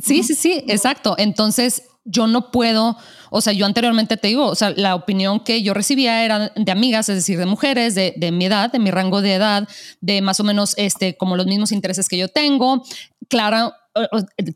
Sí, 0.00 0.22
sí, 0.22 0.36
sí, 0.36 0.62
exacto. 0.68 1.16
Entonces, 1.18 1.82
yo 2.04 2.28
no 2.28 2.52
puedo, 2.52 2.96
o 3.30 3.40
sea, 3.40 3.52
yo 3.52 3.66
anteriormente 3.66 4.16
te 4.16 4.28
digo, 4.28 4.46
o 4.46 4.54
sea, 4.54 4.70
la 4.70 4.94
opinión 4.94 5.40
que 5.40 5.62
yo 5.62 5.74
recibía 5.74 6.24
era 6.24 6.52
de 6.54 6.72
amigas, 6.72 7.08
es 7.08 7.16
decir, 7.16 7.38
de 7.38 7.46
mujeres 7.46 7.94
de, 7.94 8.30
mi 8.32 8.46
edad, 8.46 8.70
de 8.72 8.78
mi 8.78 8.90
rango 8.90 9.20
de 9.22 9.34
edad, 9.34 9.68
de 10.00 10.20
más 10.22 10.40
o 10.40 10.44
menos 10.44 10.74
este, 10.76 11.16
como 11.16 11.36
los 11.36 11.46
mismos 11.46 11.72
intereses 11.72 12.08
que 12.08 12.16
yo 12.16 12.28
tengo. 12.28 12.82
Clara, 13.28 13.74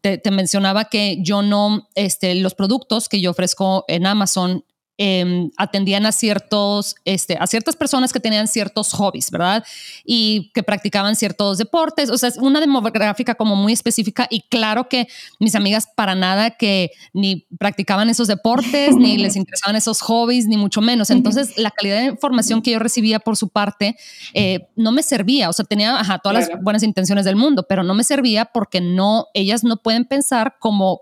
te, 0.01 0.19
te 0.19 0.31
mencionaba 0.31 0.87
que 0.87 1.19
yo 1.23 1.43
no, 1.43 1.89
este, 1.95 2.35
los 2.37 2.55
productos 2.55 3.09
que 3.09 3.21
yo 3.21 3.31
ofrezco 3.31 3.85
en 3.89 4.07
Amazon 4.07 4.65
Em, 4.99 5.51
atendían 5.57 6.05
a 6.05 6.13
ciertos, 6.13 6.95
este, 7.07 7.39
a 7.41 7.47
ciertas 7.47 7.77
personas 7.77 8.13
que 8.13 8.21
tenían 8.21 8.47
ciertos 8.47 8.93
hobbies, 8.93 9.31
¿verdad? 9.31 9.65
Y 10.05 10.51
que 10.53 10.63
practicaban 10.63 11.17
ciertos 11.17 11.57
deportes. 11.57 12.11
O 12.11 12.19
sea, 12.19 12.29
es 12.29 12.37
una 12.37 12.61
demográfica 12.61 13.35
como 13.35 13.57
muy 13.57 13.73
específica 13.73 14.27
y 14.29 14.43
claro 14.43 14.91
que 14.91 15.09
mis 15.41 15.55
amigas 15.55 15.89
para 15.97 16.15
nada 16.15 16.51
que 16.51 16.91
ni 17.15 17.47
practicaban 17.59 18.11
esos 18.11 18.29
deportes, 18.29 18.95
ni 18.95 19.17
les 19.17 19.35
interesaban 19.35 19.77
esos 19.77 20.03
hobbies, 20.03 20.47
ni 20.47 20.59
mucho 20.59 20.83
menos. 20.83 21.09
Entonces, 21.09 21.57
la 21.57 21.71
calidad 21.71 22.01
de 22.01 22.07
información 22.09 22.61
que 22.61 22.73
yo 22.73 22.79
recibía 22.79 23.19
por 23.19 23.39
su 23.39 23.49
parte 23.49 23.97
eh, 24.35 24.69
no 24.77 24.93
me 24.93 25.03
servía. 25.03 25.49
O 25.49 25.55
sea, 25.55 25.65
tenía 25.65 26.03
todas 26.23 26.49
las 26.49 26.63
buenas 26.63 26.83
intenciones 26.83 27.25
del 27.25 27.37
mundo, 27.37 27.65
pero 27.67 27.83
no 27.83 27.95
me 27.95 28.05
servía 28.05 28.45
porque 28.45 28.83
no, 28.83 29.29
ellas 29.33 29.65
no 29.65 29.79
pueden 29.79 30.05
pensar 30.05 30.57
como 30.61 31.01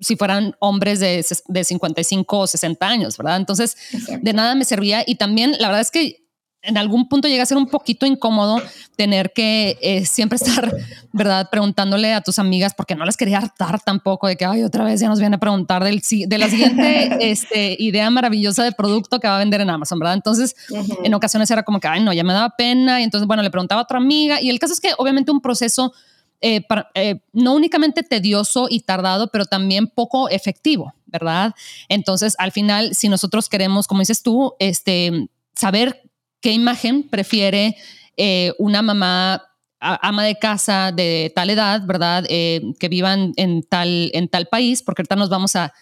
si 0.00 0.16
fueran 0.16 0.54
hombres 0.58 1.00
de, 1.00 1.24
de 1.48 1.64
55 1.64 2.38
o 2.38 2.46
60 2.46 2.86
años, 2.86 3.16
¿verdad? 3.16 3.36
Entonces, 3.36 3.76
de 4.20 4.32
nada 4.32 4.54
me 4.54 4.64
servía 4.64 5.02
y 5.06 5.16
también 5.16 5.56
la 5.58 5.68
verdad 5.68 5.80
es 5.80 5.90
que 5.90 6.26
en 6.66 6.76
algún 6.76 7.08
punto 7.08 7.28
llega 7.28 7.44
a 7.44 7.46
ser 7.46 7.56
un 7.56 7.66
poquito 7.66 8.06
incómodo 8.06 8.60
tener 8.96 9.32
que 9.32 9.78
eh, 9.80 10.04
siempre 10.04 10.36
estar, 10.36 10.74
¿verdad? 11.12 11.48
Preguntándole 11.50 12.12
a 12.12 12.20
tus 12.20 12.38
amigas, 12.38 12.74
porque 12.74 12.96
no 12.96 13.04
les 13.04 13.16
quería 13.16 13.38
hartar 13.38 13.80
tampoco 13.80 14.26
de 14.26 14.36
que, 14.36 14.44
ay, 14.44 14.64
otra 14.64 14.84
vez 14.84 15.00
ya 15.00 15.08
nos 15.08 15.20
viene 15.20 15.36
a 15.36 15.38
preguntar 15.38 15.84
del, 15.84 16.02
de 16.26 16.38
la 16.38 16.48
siguiente 16.48 17.18
este, 17.30 17.76
idea 17.78 18.10
maravillosa 18.10 18.64
de 18.64 18.72
producto 18.72 19.20
que 19.20 19.28
va 19.28 19.36
a 19.36 19.38
vender 19.38 19.60
en 19.60 19.70
Amazon, 19.70 19.98
¿verdad? 20.00 20.14
Entonces, 20.14 20.56
en 21.04 21.14
ocasiones 21.14 21.50
era 21.50 21.62
como 21.62 21.78
que, 21.78 21.88
ay, 21.88 22.02
no, 22.02 22.12
ya 22.12 22.24
me 22.24 22.32
daba 22.32 22.50
pena. 22.56 23.00
Y 23.00 23.04
entonces, 23.04 23.26
bueno, 23.28 23.42
le 23.42 23.50
preguntaba 23.50 23.82
a 23.82 23.84
otra 23.84 23.98
amiga. 23.98 24.40
Y 24.40 24.50
el 24.50 24.58
caso 24.58 24.72
es 24.72 24.80
que 24.80 24.90
obviamente 24.98 25.30
un 25.30 25.40
proceso 25.40 25.92
eh, 26.40 26.62
eh, 26.94 27.20
no 27.32 27.54
únicamente 27.54 28.02
tedioso 28.02 28.66
y 28.68 28.80
tardado, 28.80 29.28
pero 29.28 29.46
también 29.46 29.86
poco 29.86 30.28
efectivo, 30.28 30.94
¿verdad? 31.06 31.54
Entonces, 31.88 32.34
al 32.38 32.52
final, 32.52 32.94
si 32.94 33.08
nosotros 33.08 33.48
queremos, 33.48 33.86
como 33.86 34.00
dices 34.00 34.22
tú, 34.22 34.54
este, 34.58 35.28
saber 35.54 36.02
qué 36.40 36.52
imagen 36.52 37.08
prefiere 37.08 37.76
eh, 38.16 38.52
una 38.58 38.82
mamá 38.82 39.42
ama 39.78 40.24
de 40.24 40.38
casa 40.38 40.90
de 40.90 41.32
tal 41.34 41.50
edad, 41.50 41.82
¿verdad? 41.84 42.24
que 42.24 42.88
vivan 42.88 43.34
en 43.36 43.62
tal, 43.62 44.10
en 44.14 44.26
tal 44.28 44.46
país, 44.46 44.82
porque 44.82 45.02
ahorita 45.02 45.16
nos 45.16 45.28
vamos 45.28 45.54
a 45.54 45.72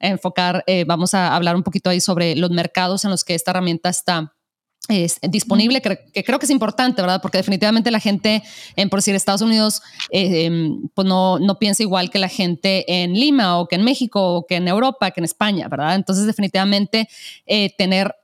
enfocar, 0.00 0.64
vamos 0.86 1.14
a 1.14 1.34
hablar 1.34 1.54
un 1.54 1.62
poquito 1.62 1.88
ahí 1.88 2.00
sobre 2.00 2.34
los 2.34 2.50
mercados 2.50 3.04
en 3.04 3.12
los 3.12 3.22
que 3.22 3.34
esta 3.34 3.52
herramienta 3.52 3.88
está 3.88 4.34
es 4.88 5.18
disponible, 5.22 5.80
que, 5.80 6.24
creo 6.24 6.38
que 6.38 6.46
es 6.46 6.50
importante, 6.50 7.00
¿verdad? 7.00 7.22
Porque 7.22 7.38
definitivamente 7.38 7.90
la 7.90 8.00
gente, 8.00 8.42
en, 8.76 8.90
por 8.90 8.98
decir 8.98 9.14
Estados 9.14 9.40
Unidos, 9.40 9.82
eh, 10.10 10.44
em, 10.44 10.88
pues 10.94 11.06
no, 11.08 11.38
no 11.38 11.58
piensa 11.58 11.82
igual 11.82 12.10
que 12.10 12.18
la 12.18 12.28
gente 12.28 12.84
en 13.02 13.14
Lima 13.14 13.58
o 13.58 13.66
que 13.66 13.76
en 13.76 13.84
México 13.84 14.36
o 14.36 14.46
que 14.46 14.56
en 14.56 14.68
Europa, 14.68 15.10
que 15.10 15.20
en 15.20 15.24
España, 15.24 15.68
¿verdad? 15.68 15.94
Entonces 15.94 16.26
definitivamente 16.26 17.08
eh, 17.46 17.74
tener 17.76 18.14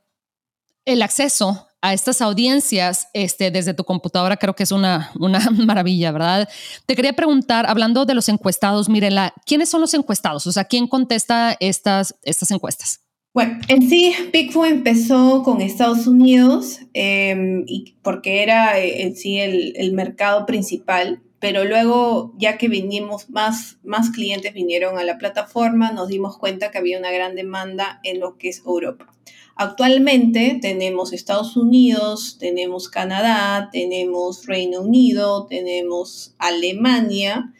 el 0.85 1.03
acceso 1.03 1.67
a 1.83 1.95
estas 1.95 2.21
audiencias 2.21 3.09
este, 3.15 3.51
desde 3.51 3.73
tu 3.73 3.85
computadora 3.85 4.37
creo 4.37 4.55
que 4.55 4.65
es 4.65 4.73
una, 4.73 5.11
una 5.19 5.41
maravilla, 5.51 6.13
¿verdad? 6.13 6.49
Te 6.87 6.95
quería 6.95 7.15
preguntar, 7.15 7.67
hablando 7.69 8.05
de 8.05 8.15
los 8.15 8.29
encuestados, 8.29 8.89
Mirela, 8.89 9.33
¿quiénes 9.47 9.71
son 9.71 9.81
los 9.81 9.95
encuestados? 9.95 10.47
O 10.47 10.53
sea, 10.53 10.65
¿quién 10.65 10.87
contesta 10.87 11.57
estas, 11.59 12.15
estas 12.23 12.51
encuestas? 12.51 13.01
Bueno, 13.33 13.61
en 13.69 13.89
sí, 13.89 14.13
Bigfoot 14.33 14.67
empezó 14.67 15.45
con 15.45 15.61
Estados 15.61 16.09
Unidos 16.09 16.81
em, 16.95 17.65
porque 18.03 18.43
era 18.43 18.81
eh, 18.81 19.03
en 19.03 19.15
sí 19.15 19.39
el, 19.39 19.73
el, 19.77 19.93
mercado 19.93 20.47
principal, 20.47 21.23
pero 21.39 21.65
luego, 21.65 22.35
ya 22.39 22.59
que 22.59 22.67
vinimos, 22.67 23.31
más, 23.31 23.79
más 23.85 24.11
clientes 24.11 24.53
vinieron 24.53 24.99
a 24.99 25.05
la 25.05 25.17
plataforma, 25.17 25.93
nos 25.93 26.09
dimos 26.09 26.39
cuenta 26.39 26.73
que 26.73 26.79
había 26.79 26.99
una 26.99 27.13
gran 27.13 27.37
demanda 27.37 28.01
en 28.03 28.19
lo 28.19 28.37
que 28.37 28.49
es 28.49 28.65
Europa. 28.67 29.07
Actualmente 29.55 30.59
tenemos 30.61 31.13
Estados 31.13 31.57
Unidos, 31.57 32.37
tenemos 32.41 32.89
Canadá, 32.89 33.69
tenemos 33.71 34.47
Reino 34.47 34.81
Unido, 34.81 35.47
tenemos 35.47 36.35
Alemania. 36.39 37.53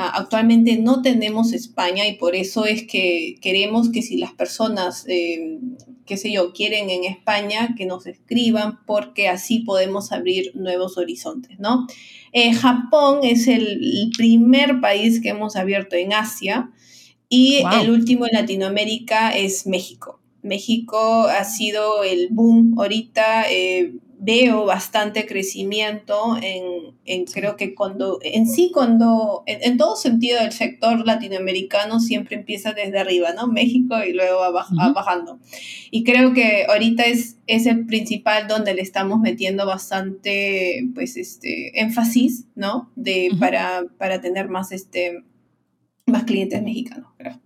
Ah, 0.00 0.12
actualmente 0.14 0.76
no 0.76 1.02
tenemos 1.02 1.52
España 1.52 2.06
y 2.06 2.12
por 2.12 2.36
eso 2.36 2.66
es 2.66 2.86
que 2.86 3.34
queremos 3.42 3.90
que 3.90 4.00
si 4.00 4.16
las 4.16 4.32
personas, 4.32 5.04
eh, 5.08 5.58
qué 6.06 6.16
sé 6.16 6.30
yo, 6.30 6.52
quieren 6.52 6.88
en 6.88 7.02
España, 7.02 7.74
que 7.76 7.84
nos 7.84 8.06
escriban 8.06 8.78
porque 8.86 9.26
así 9.26 9.58
podemos 9.58 10.12
abrir 10.12 10.52
nuevos 10.54 10.98
horizontes, 10.98 11.58
¿no? 11.58 11.88
Eh, 12.32 12.52
Japón 12.52 13.22
es 13.24 13.48
el, 13.48 13.80
primer 14.16 14.80
país 14.80 15.20
que 15.20 15.30
hemos 15.30 15.56
abierto 15.56 15.96
en 15.96 16.12
Asia 16.12 16.70
y 17.28 17.64
el 17.82 17.90
último 17.90 18.24
en 18.26 18.34
Latinoamérica 18.34 19.36
es 19.36 19.66
México. 19.66 20.17
México 20.48 21.26
ha 21.28 21.44
sido 21.44 22.02
el 22.02 22.28
boom 22.30 22.74
ahorita. 22.78 23.50
Eh, 23.50 23.92
veo 24.20 24.64
bastante 24.64 25.26
crecimiento 25.26 26.36
en, 26.42 27.24
creo 27.26 27.56
que 27.56 27.74
cuando, 27.74 28.18
en 28.22 28.46
sí, 28.46 28.70
cuando, 28.74 29.44
en, 29.46 29.76
todo 29.76 29.96
sentido 29.96 30.40
del 30.40 30.52
sector 30.52 31.06
latinoamericano 31.06 32.00
siempre 32.00 32.36
empieza 32.36 32.72
desde 32.72 32.98
arriba, 32.98 33.32
¿no? 33.32 33.46
México 33.46 33.96
y 34.02 34.12
luego 34.12 34.40
va, 34.40 34.66
bajando. 34.92 35.38
Y 35.90 36.02
creo 36.04 36.32
que 36.34 36.66
ahorita 36.68 37.04
es, 37.04 37.38
es 37.46 37.66
el 37.66 37.86
principal 37.86 38.48
donde 38.48 38.74
le 38.74 38.82
estamos 38.82 39.20
metiendo 39.20 39.66
bastante, 39.66 40.88
pues, 40.94 41.16
este, 41.16 41.80
énfasis, 41.80 42.46
¿no? 42.56 42.90
De, 42.96 43.30
para, 43.38 43.84
para 43.98 44.20
tener 44.20 44.48
más, 44.48 44.72
este, 44.72 45.22
más 46.06 46.24
clientes 46.24 46.60
mexicanos, 46.62 47.12
creo. 47.16 47.40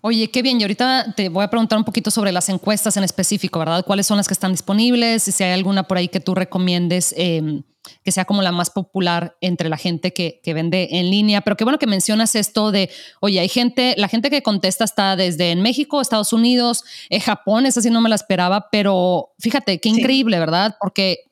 Oye, 0.00 0.30
qué 0.30 0.42
bien. 0.42 0.60
Y 0.60 0.64
ahorita 0.64 1.14
te 1.16 1.28
voy 1.28 1.44
a 1.44 1.50
preguntar 1.50 1.78
un 1.78 1.84
poquito 1.84 2.10
sobre 2.10 2.32
las 2.32 2.48
encuestas 2.48 2.96
en 2.96 3.04
específico, 3.04 3.58
¿verdad? 3.58 3.84
¿Cuáles 3.84 4.06
son 4.06 4.16
las 4.16 4.28
que 4.28 4.34
están 4.34 4.52
disponibles? 4.52 5.22
Si 5.22 5.44
hay 5.44 5.52
alguna 5.52 5.84
por 5.84 5.98
ahí 5.98 6.08
que 6.08 6.20
tú 6.20 6.34
recomiendes 6.34 7.14
em, 7.16 7.62
que 8.04 8.12
sea 8.12 8.24
como 8.24 8.42
la 8.42 8.52
más 8.52 8.70
popular 8.70 9.36
entre 9.40 9.68
la 9.68 9.76
gente 9.76 10.12
que, 10.12 10.40
vende 10.46 10.88
en 10.92 11.10
línea. 11.10 11.40
Pero 11.40 11.56
qué 11.56 11.64
bueno 11.64 11.78
que 11.78 11.86
mencionas 11.86 12.34
esto 12.34 12.70
de, 12.70 12.90
oye, 13.20 13.40
hay 13.40 13.48
gente, 13.48 13.94
la 13.96 14.08
gente 14.08 14.30
que 14.30 14.42
contesta 14.42 14.84
está 14.84 15.16
desde 15.16 15.50
en 15.50 15.62
México, 15.62 16.00
Estados 16.00 16.32
Unidos, 16.32 16.84
eh, 17.10 17.20
Japón, 17.20 17.66
esa 17.66 17.80
sí 17.82 17.90
no 17.90 18.00
me 18.00 18.08
la 18.08 18.14
esperaba, 18.14 18.68
pero 18.70 19.32
fíjate, 19.38 19.78
qué 19.78 19.88
increíble, 19.88 20.38
¿verdad? 20.38 20.76
Porque 20.80 21.27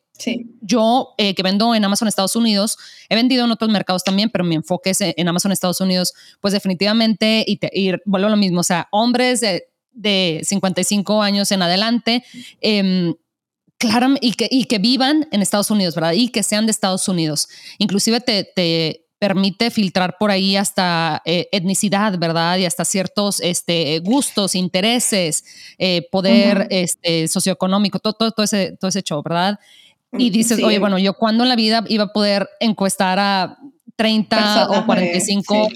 yo, 0.61 1.15
eh, 1.19 1.35
que 1.35 1.43
vendo 1.43 1.75
en 1.75 1.85
Amazon 1.85 2.09
Estados 2.09 2.37
Unidos, 2.37 2.79
he 3.09 3.15
vendido 3.15 3.45
en 3.45 3.51
otros 3.51 3.71
mercados 3.71 4.05
también, 4.05 4.31
pero 4.31 4.45
mi 4.45 4.55
enfoque 4.55 4.91
es 4.91 5.01
en 5.01 5.29
Amazon 5.29 5.53
Estados 5.53 5.81
Unidos, 5.81 6.15
pues 6.41 6.53
definitivamente, 6.53 7.45
y, 7.47 7.59
vuelvo 8.05 8.29
a 8.29 8.31
lo 8.31 8.37
mismo, 8.37 8.61
o 8.61 8.65
sea, 8.65 8.89
hombres 8.91 9.41
de, 9.41 10.43
55 10.45 11.23
años 11.23 11.51
en 11.53 11.63
adelante, 11.63 12.23
eh, 12.61 13.15
claro, 13.79 14.15
y 14.21 14.33
que, 14.33 14.49
y 14.51 14.65
que 14.65 14.79
vivan 14.79 15.27
en 15.33 15.43
Estados 15.43 15.71
Unidos, 15.71 15.95
¿verdad? 15.95 16.13
Y 16.13 16.29
que 16.29 16.43
sean 16.43 16.67
de 16.67 16.73
Estados 16.73 17.09
Unidos. 17.09 17.49
Inclusive 17.79 18.21
te, 18.21 19.03
permite 19.19 19.71
filtrar 19.71 20.19
por 20.19 20.31
ahí 20.31 20.57
hasta 20.57 21.23
eh, 21.25 21.49
etnicidad, 21.51 22.19
¿verdad? 22.19 22.59
Y 22.59 22.67
hasta 22.67 22.85
ciertos 22.85 23.41
este, 23.41 23.99
gustos, 24.01 24.55
intereses, 24.55 25.43
eh, 25.79 26.07
poder 26.11 26.67
este, 26.71 27.27
socioeconómico, 27.27 27.99
todo, 27.99 28.13
todo, 28.13 28.31
todo, 28.33 28.45
ese, 28.45 28.77
todo 28.79 28.91
ese 28.91 29.03
show, 29.03 29.23
¿verdad? 29.23 29.59
Y 30.13 30.31
dices, 30.31 30.63
oye, 30.63 30.79
bueno, 30.79 30.99
yo 30.99 31.15
cuando 31.15 31.43
en 31.43 31.49
la 31.49 31.57
vida 31.57 31.85
iba 31.89 32.05
a 32.05 32.13
poder 32.13 32.49
encuestar 32.61 33.19
a 33.19 33.59
30 33.97 34.71
o 34.71 34.87
45 34.87 35.69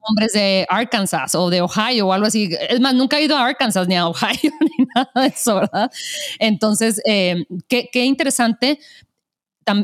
hombres 0.00 0.32
de 0.32 0.66
Arkansas 0.68 1.34
o 1.34 1.50
de 1.50 1.60
Ohio 1.60 2.08
o 2.08 2.12
algo 2.12 2.26
así. 2.26 2.50
Es 2.68 2.80
más, 2.80 2.94
nunca 2.94 3.18
he 3.18 3.24
ido 3.24 3.36
a 3.36 3.44
Arkansas 3.46 3.86
ni 3.86 3.96
a 3.96 4.08
Ohio 4.08 4.52
ni 4.60 4.84
nada 4.94 5.10
de 5.14 5.26
eso, 5.26 5.56
¿verdad? 5.56 5.90
Entonces, 6.38 7.00
eh, 7.06 7.44
qué, 7.68 7.88
qué, 7.92 8.04
interesante. 8.04 8.78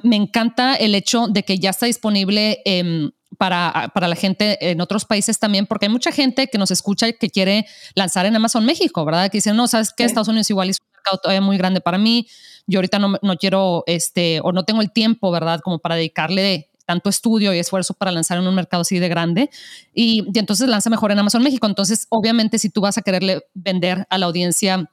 me 0.03 0.17
encanta 0.17 0.75
el 0.75 0.95
hecho 0.95 1.29
de 1.29 1.45
que 1.45 1.59
ya 1.59 1.71
está 1.71 1.87
disponible 1.87 2.61
em, 2.65 3.13
para, 3.39 3.93
para, 3.95 4.09
la 4.09 4.17
gente 4.17 4.71
en 4.71 4.81
otros 4.81 5.05
países 5.05 5.39
también, 5.39 5.67
porque 5.67 5.87
hay 5.87 5.93
mucha 5.93 6.11
gente 6.11 6.49
que 6.49 6.59
nos 6.59 6.71
escucha 6.71 7.09
y 7.09 7.13
que 7.13 7.31
quiere 7.31 7.67
lanzar 7.95 8.27
en 8.27 8.35
Amazon 8.35 8.65
México, 8.65 9.05
¿verdad? 9.05 9.31
Que 9.31 9.39
dicen, 9.39 9.57
no, 9.57 9.69
sabes 9.69 9.93
que 9.93 10.05
Estados 10.05 10.29
Unidos 10.29 10.51
igual 10.51 10.71
es 10.71 10.79
un 10.81 10.89
mercado 10.93 11.19
todavía 11.19 11.41
muy 11.41 11.59
grande 11.59 11.81
para 11.81 11.99
mí 11.99 12.27
yo 12.67 12.79
ahorita 12.79 12.99
no, 12.99 13.17
no 13.23 13.37
quiero, 13.37 13.85
este, 13.87 14.41
o 14.43 14.53
no 14.53 14.65
tengo 14.65 14.83
el 14.83 14.93
tiempo, 14.93 15.31
¿verdad? 15.31 15.61
Como 15.63 15.79
para 15.79 15.97
dedicarle 15.97 16.71
tanto 16.87 17.11
estudio 17.11 17.53
y 17.53 17.59
esfuerzo 17.59 17.95
para 17.95 18.13
lanzar 18.13 18.39
en 18.39 18.47
un 18.47 18.55
mercado 18.55 18.83
así 18.83 18.99
de 18.99 19.09
grande. 19.09 19.51
Y, 19.93 20.25
entonces 20.39 20.69
lanza 20.69 20.89
mejor 20.89 21.13
en 21.13 21.19
Amazon 21.19 21.43
México. 21.43 21.67
Entonces, 21.67 22.07
obviamente, 22.11 22.59
si 22.59 22.71
tú 22.71 22.81
vas 22.81 22.97
a 22.97 23.03
quererle 23.03 23.43
vender 23.55 24.07
a 24.09 24.19
la 24.19 24.27
audiencia 24.27 24.89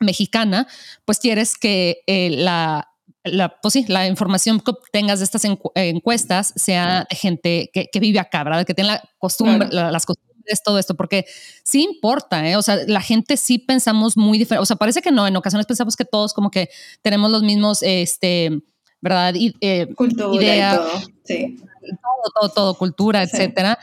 mexicana, 0.00 0.66
pues 1.04 1.18
quieres 1.18 1.56
que 1.56 2.02
eh, 2.06 2.30
la, 2.30 2.90
la, 3.24 3.60
pues 3.60 3.72
sí, 3.72 3.86
la 3.88 4.06
información 4.06 4.60
que 4.60 4.72
obtengas 4.72 5.20
de 5.20 5.24
estas 5.24 5.44
encuestas 5.74 6.52
sea 6.56 7.06
de 7.08 7.16
gente 7.16 7.70
que, 7.72 7.88
que, 7.90 8.00
vive 8.00 8.18
acá, 8.18 8.44
¿verdad? 8.44 8.66
Que 8.66 8.74
tiene 8.74 8.90
la 8.90 9.02
costumbre, 9.18 9.68
las 9.70 10.04
costumbres 10.04 10.25
es 10.46 10.62
todo 10.62 10.78
esto, 10.78 10.94
porque 10.94 11.26
sí 11.62 11.82
importa, 11.82 12.48
¿eh? 12.48 12.56
o 12.56 12.62
sea, 12.62 12.78
la 12.86 13.00
gente 13.00 13.36
sí 13.36 13.58
pensamos 13.58 14.16
muy 14.16 14.38
diferente, 14.38 14.62
o 14.62 14.66
sea, 14.66 14.76
parece 14.76 15.02
que 15.02 15.10
no, 15.10 15.26
en 15.26 15.36
ocasiones 15.36 15.66
pensamos 15.66 15.96
que 15.96 16.04
todos 16.04 16.32
como 16.34 16.50
que 16.50 16.68
tenemos 17.02 17.30
los 17.30 17.42
mismos, 17.42 17.82
este, 17.82 18.62
¿verdad? 19.00 19.34
Y, 19.34 19.54
eh, 19.60 19.88
cultura 19.94 20.34
idea, 20.34 20.76
todo, 20.76 21.00
sí. 21.24 21.56
Todo, 21.80 22.32
todo, 22.40 22.48
todo, 22.48 22.74
cultura, 22.74 23.22
etcétera. 23.22 23.78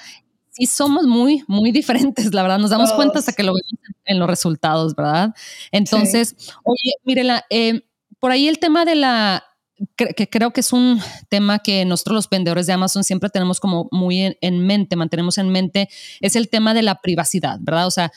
Sí 0.49 0.65
somos 0.65 1.05
muy, 1.05 1.43
muy 1.47 1.71
diferentes, 1.71 2.33
la 2.33 2.43
verdad, 2.43 2.59
nos 2.59 2.69
damos 2.69 2.91
cuenta 2.93 3.19
hasta 3.19 3.33
que 3.33 3.43
lo 3.43 3.53
vemos 3.53 3.79
en 4.05 4.19
los 4.19 4.27
resultados, 4.27 4.95
¿verdad? 4.95 5.33
Entonces, 5.71 6.35
oye, 6.63 6.93
mírela, 7.03 7.45
eh, 7.49 7.81
por 8.19 8.31
ahí 8.31 8.47
el 8.47 8.59
tema 8.59 8.85
de 8.85 8.95
la 8.95 9.43
que 9.97 10.29
creo 10.29 10.51
que 10.51 10.61
es 10.61 10.71
un 10.71 11.01
tema 11.29 11.59
que 11.59 11.83
nosotros 11.85 12.15
los 12.15 12.29
vendedores 12.29 12.67
de 12.67 12.73
Amazon 12.73 13.03
siempre 13.03 13.29
tenemos 13.29 13.59
como 13.59 13.87
muy 13.91 14.37
en, 14.39 14.65
mente, 14.65 14.95
mantenemos 14.95 15.37
en 15.37 15.49
mente, 15.49 15.89
es 16.21 16.35
el 16.35 16.49
tema 16.49 16.73
de 16.73 16.83
la 16.83 17.01
privacidad, 17.01 17.57
¿verdad? 17.59 17.87
O 17.87 17.91
sea, 17.91 18.11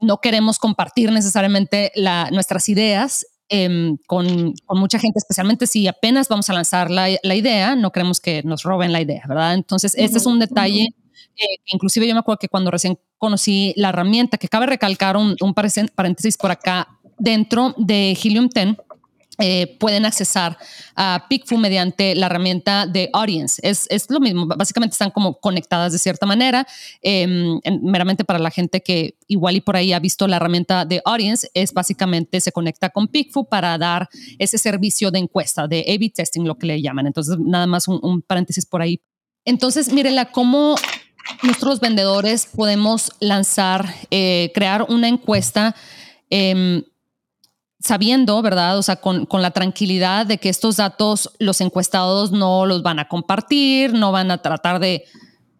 no 0.00 0.20
queremos 0.20 0.58
compartir 0.58 1.10
necesariamente 1.12 1.92
la, 1.94 2.30
nuestras 2.30 2.68
ideas 2.68 3.26
em, 3.48 3.96
con, 4.06 4.54
con, 4.64 4.78
mucha 4.78 4.98
gente, 4.98 5.18
especialmente 5.18 5.66
si 5.66 5.86
apenas 5.86 6.28
vamos 6.28 6.50
a 6.50 6.52
lanzar 6.52 6.90
la, 6.90 7.08
la, 7.22 7.34
idea, 7.34 7.76
no 7.76 7.92
queremos 7.92 8.20
que 8.20 8.42
nos 8.42 8.64
roben 8.64 8.92
la 8.92 9.00
idea, 9.00 9.22
¿verdad? 9.28 9.54
Entonces, 9.54 9.94
este 9.96 10.18
es 10.18 10.26
un 10.26 10.40
detalle 10.40 10.88
eh, 11.36 11.58
que 11.64 11.74
inclusive 11.74 12.06
yo 12.08 12.14
me 12.14 12.20
acuerdo 12.20 12.40
que 12.40 12.48
cuando 12.48 12.70
recién 12.70 12.98
conocí 13.18 13.72
la 13.76 13.90
herramienta, 13.90 14.36
que 14.36 14.48
cabe 14.48 14.66
recalcar 14.66 15.16
un, 15.16 15.36
un 15.40 15.54
paréntesis 15.54 16.36
por 16.36 16.50
acá, 16.50 16.88
dentro 17.18 17.74
de 17.78 18.16
Helium 18.22 18.48
10, 18.48 18.76
eh, 19.38 19.76
pueden 19.78 20.06
accesar 20.06 20.56
a 20.94 21.26
PickFu 21.28 21.58
mediante 21.58 22.14
la 22.14 22.26
herramienta 22.26 22.86
de 22.86 23.10
Audience. 23.12 23.60
Es, 23.62 23.86
es, 23.90 24.08
lo 24.08 24.18
mismo, 24.18 24.46
básicamente 24.46 24.94
están 24.94 25.10
como 25.10 25.38
conectadas 25.40 25.92
de 25.92 25.98
cierta 25.98 26.24
manera. 26.24 26.66
Em, 27.02 27.60
meramente 27.82 28.24
para 28.24 28.38
la 28.38 28.50
gente 28.50 28.82
que 28.82 29.18
igual 29.26 29.56
y 29.56 29.60
por 29.60 29.76
ahí 29.76 29.92
ha 29.92 29.98
visto 29.98 30.26
la 30.26 30.36
herramienta 30.36 30.86
de 30.86 31.02
Audience, 31.04 31.48
es 31.52 31.74
básicamente 31.74 32.40
se 32.40 32.50
conecta 32.50 32.88
con 32.88 33.08
PickFu 33.08 33.46
para 33.46 33.76
dar 33.76 34.08
ese 34.38 34.56
servicio 34.56 35.10
de 35.10 35.18
encuesta, 35.18 35.66
de 35.66 35.84
A-B 35.86 36.10
testing, 36.14 36.44
lo 36.44 36.56
que 36.56 36.66
le 36.66 36.80
llaman. 36.80 37.06
Entonces, 37.06 37.36
nada 37.38 37.66
más 37.66 37.88
un, 37.88 38.22
paréntesis 38.22 38.64
por 38.64 38.80
ahí. 38.80 39.00
Entonces, 39.44 39.92
mírenla, 39.92 40.30
cómo 40.32 40.76
nuestros 41.42 41.80
vendedores 41.80 42.46
podemos 42.46 43.12
lanzar, 43.20 43.86
eh, 44.10 44.50
crear 44.54 44.86
una 44.88 45.08
encuesta. 45.08 45.76
Eh, 47.78 47.82
sabiendo, 47.86 48.40
¿verdad? 48.42 48.78
O 48.78 48.82
sea, 48.82 48.96
con, 48.96 49.26
con, 49.26 49.42
la 49.42 49.50
tranquilidad 49.50 50.26
de 50.26 50.38
que 50.38 50.48
estos 50.48 50.76
datos 50.76 51.30
los 51.38 51.60
encuestados 51.60 52.32
no 52.32 52.66
los 52.66 52.82
van 52.82 52.98
a 52.98 53.08
compartir, 53.08 53.92
no 53.92 54.12
van 54.12 54.30
a 54.30 54.42
tratar 54.42 54.80
de, 54.80 55.04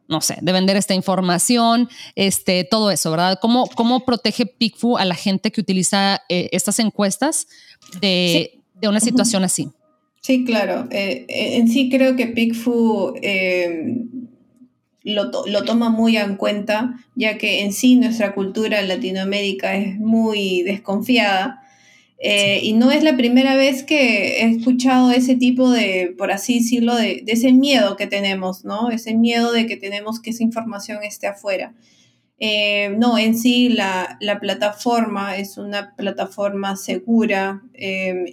no 0.08 0.20
sé, 0.20 0.38
de 0.40 0.52
vender 0.52 0.76
esta 0.76 0.94
información, 0.94 1.88
este, 2.14 2.64
todo 2.64 2.90
eso, 2.90 3.10
¿verdad? 3.10 3.38
¿Cómo, 3.40 3.68
cómo 3.74 4.04
protege 4.04 4.46
PICFU 4.46 4.96
a 4.96 5.04
la 5.04 5.14
gente 5.14 5.50
que 5.50 5.60
utiliza 5.60 6.22
eh, 6.28 6.48
estas 6.52 6.78
encuestas 6.78 7.48
de, 8.00 8.60
de, 8.74 8.88
una 8.88 9.00
situación 9.00 9.44
así? 9.44 9.68
Sí, 10.20 10.44
claro. 10.44 10.88
Eh, 10.90 11.26
eh, 11.28 11.56
en 11.56 11.68
sí 11.68 11.88
creo 11.90 12.16
que 12.16 12.26
PICFU 12.26 13.14
lo, 15.04 15.30
lo, 15.46 15.64
toma 15.64 15.88
muy 15.88 16.16
en 16.16 16.36
cuenta, 16.36 16.96
ya 17.14 17.38
que 17.38 17.62
en 17.62 17.72
sí 17.72 17.94
nuestra 17.94 18.34
cultura 18.34 18.80
en 18.80 18.88
Latinoamérica 18.88 19.76
es 19.76 19.96
muy 19.98 20.62
desconfiada 20.62 21.62
Eh, 22.18 22.60
y 22.62 22.72
no 22.72 22.90
es 22.90 23.02
la 23.02 23.16
primera 23.16 23.56
vez 23.56 23.82
que 23.82 24.40
he 24.40 24.50
escuchado 24.50 25.10
ese 25.10 25.36
tipo 25.36 25.70
de, 25.70 26.14
por 26.16 26.32
así 26.32 26.60
decirlo, 26.60 26.94
de, 26.94 27.24
ese 27.26 27.52
miedo 27.52 27.96
que 27.96 28.06
tenemos, 28.06 28.64
¿no? 28.64 28.90
Ese 28.90 29.14
miedo 29.14 29.52
de 29.52 29.66
que 29.66 29.76
tenemos 29.76 30.20
que 30.20 30.30
esa 30.30 30.42
información 30.42 31.02
esté 31.02 31.26
afuera. 31.26 31.74
Eh, 32.38 32.94
no, 32.98 33.16
en 33.16 33.36
sí 33.36 33.70
la, 33.70 34.18
plataforma 34.40 35.36
es 35.36 35.56
una 35.56 35.94
plataforma 35.96 36.76
segura 36.76 37.62
e 37.72 38.26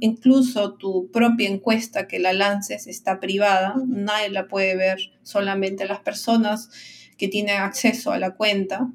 incluso 0.00 0.74
tu 0.74 1.10
propia 1.10 1.48
encuesta 1.48 2.06
que 2.06 2.18
la 2.18 2.34
lances 2.34 2.86
está 2.86 3.20
privada, 3.20 3.74
nadie 3.86 4.28
la 4.28 4.48
puede 4.48 4.76
ver, 4.76 4.98
solamente 5.22 5.86
las 5.86 6.00
personas 6.00 6.68
que 7.16 7.28
tienen 7.28 7.56
acceso 7.56 8.12
a 8.12 8.18
la 8.18 8.34
cuenta. 8.34 8.90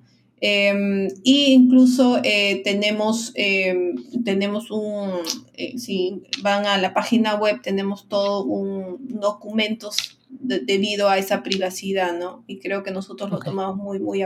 Eh, 0.46 1.08
y 1.24 1.54
incluso 1.54 2.20
eh, 2.22 2.62
tenemos, 2.66 3.32
em, 3.36 3.96
tenemos 4.26 4.72
un, 4.72 5.12
eh, 5.54 5.78
si 5.78 6.22
van 6.42 6.66
a 6.66 6.78
la 6.78 6.94
página 6.94 7.36
web, 7.36 7.62
tenemos 7.62 8.10
todo 8.10 8.44
un 8.44 8.98
documentos 9.08 10.20
debido 10.30 11.08
a 11.08 11.18
esa 11.18 11.44
privacidad, 11.44 12.20
¿no? 12.20 12.44
Y 12.46 12.60
creo 12.60 12.84
que 12.84 12.92
nosotros 12.92 13.32
lo 13.32 13.40
tomamos 13.40 13.78
muy, 13.78 14.00
muy, 14.00 14.22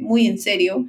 muy 0.00 0.26
en 0.26 0.40
serio, 0.40 0.86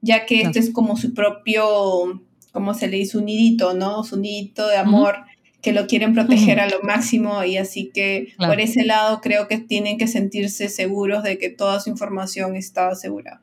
ya 0.00 0.24
que 0.24 0.40
este 0.40 0.60
es 0.60 0.70
como 0.70 0.96
su 0.96 1.12
propio, 1.12 2.22
¿cómo 2.52 2.72
se 2.72 2.88
le 2.88 2.96
dice? 2.96 3.18
Un 3.18 3.26
nidito, 3.26 3.74
¿no? 3.74 4.02
Su 4.02 4.18
nidito 4.18 4.66
de 4.66 4.78
amor. 4.78 5.16
que 5.60 5.72
lo 5.72 5.86
quieren 5.86 6.12
proteger 6.12 6.58
a 6.58 6.68
lo 6.68 6.80
máximo 6.82 7.44
y 7.44 7.56
así 7.56 7.92
que 7.94 8.32
por 8.36 8.58
ese 8.58 8.84
lado 8.84 9.20
creo 9.20 9.46
que 9.46 9.58
tienen 9.58 9.96
que 9.96 10.08
sentirse 10.08 10.68
seguros 10.68 11.22
de 11.22 11.38
que 11.38 11.50
toda 11.50 11.78
su 11.78 11.88
información 11.88 12.56
está 12.56 12.88
asegurada. 12.88 13.42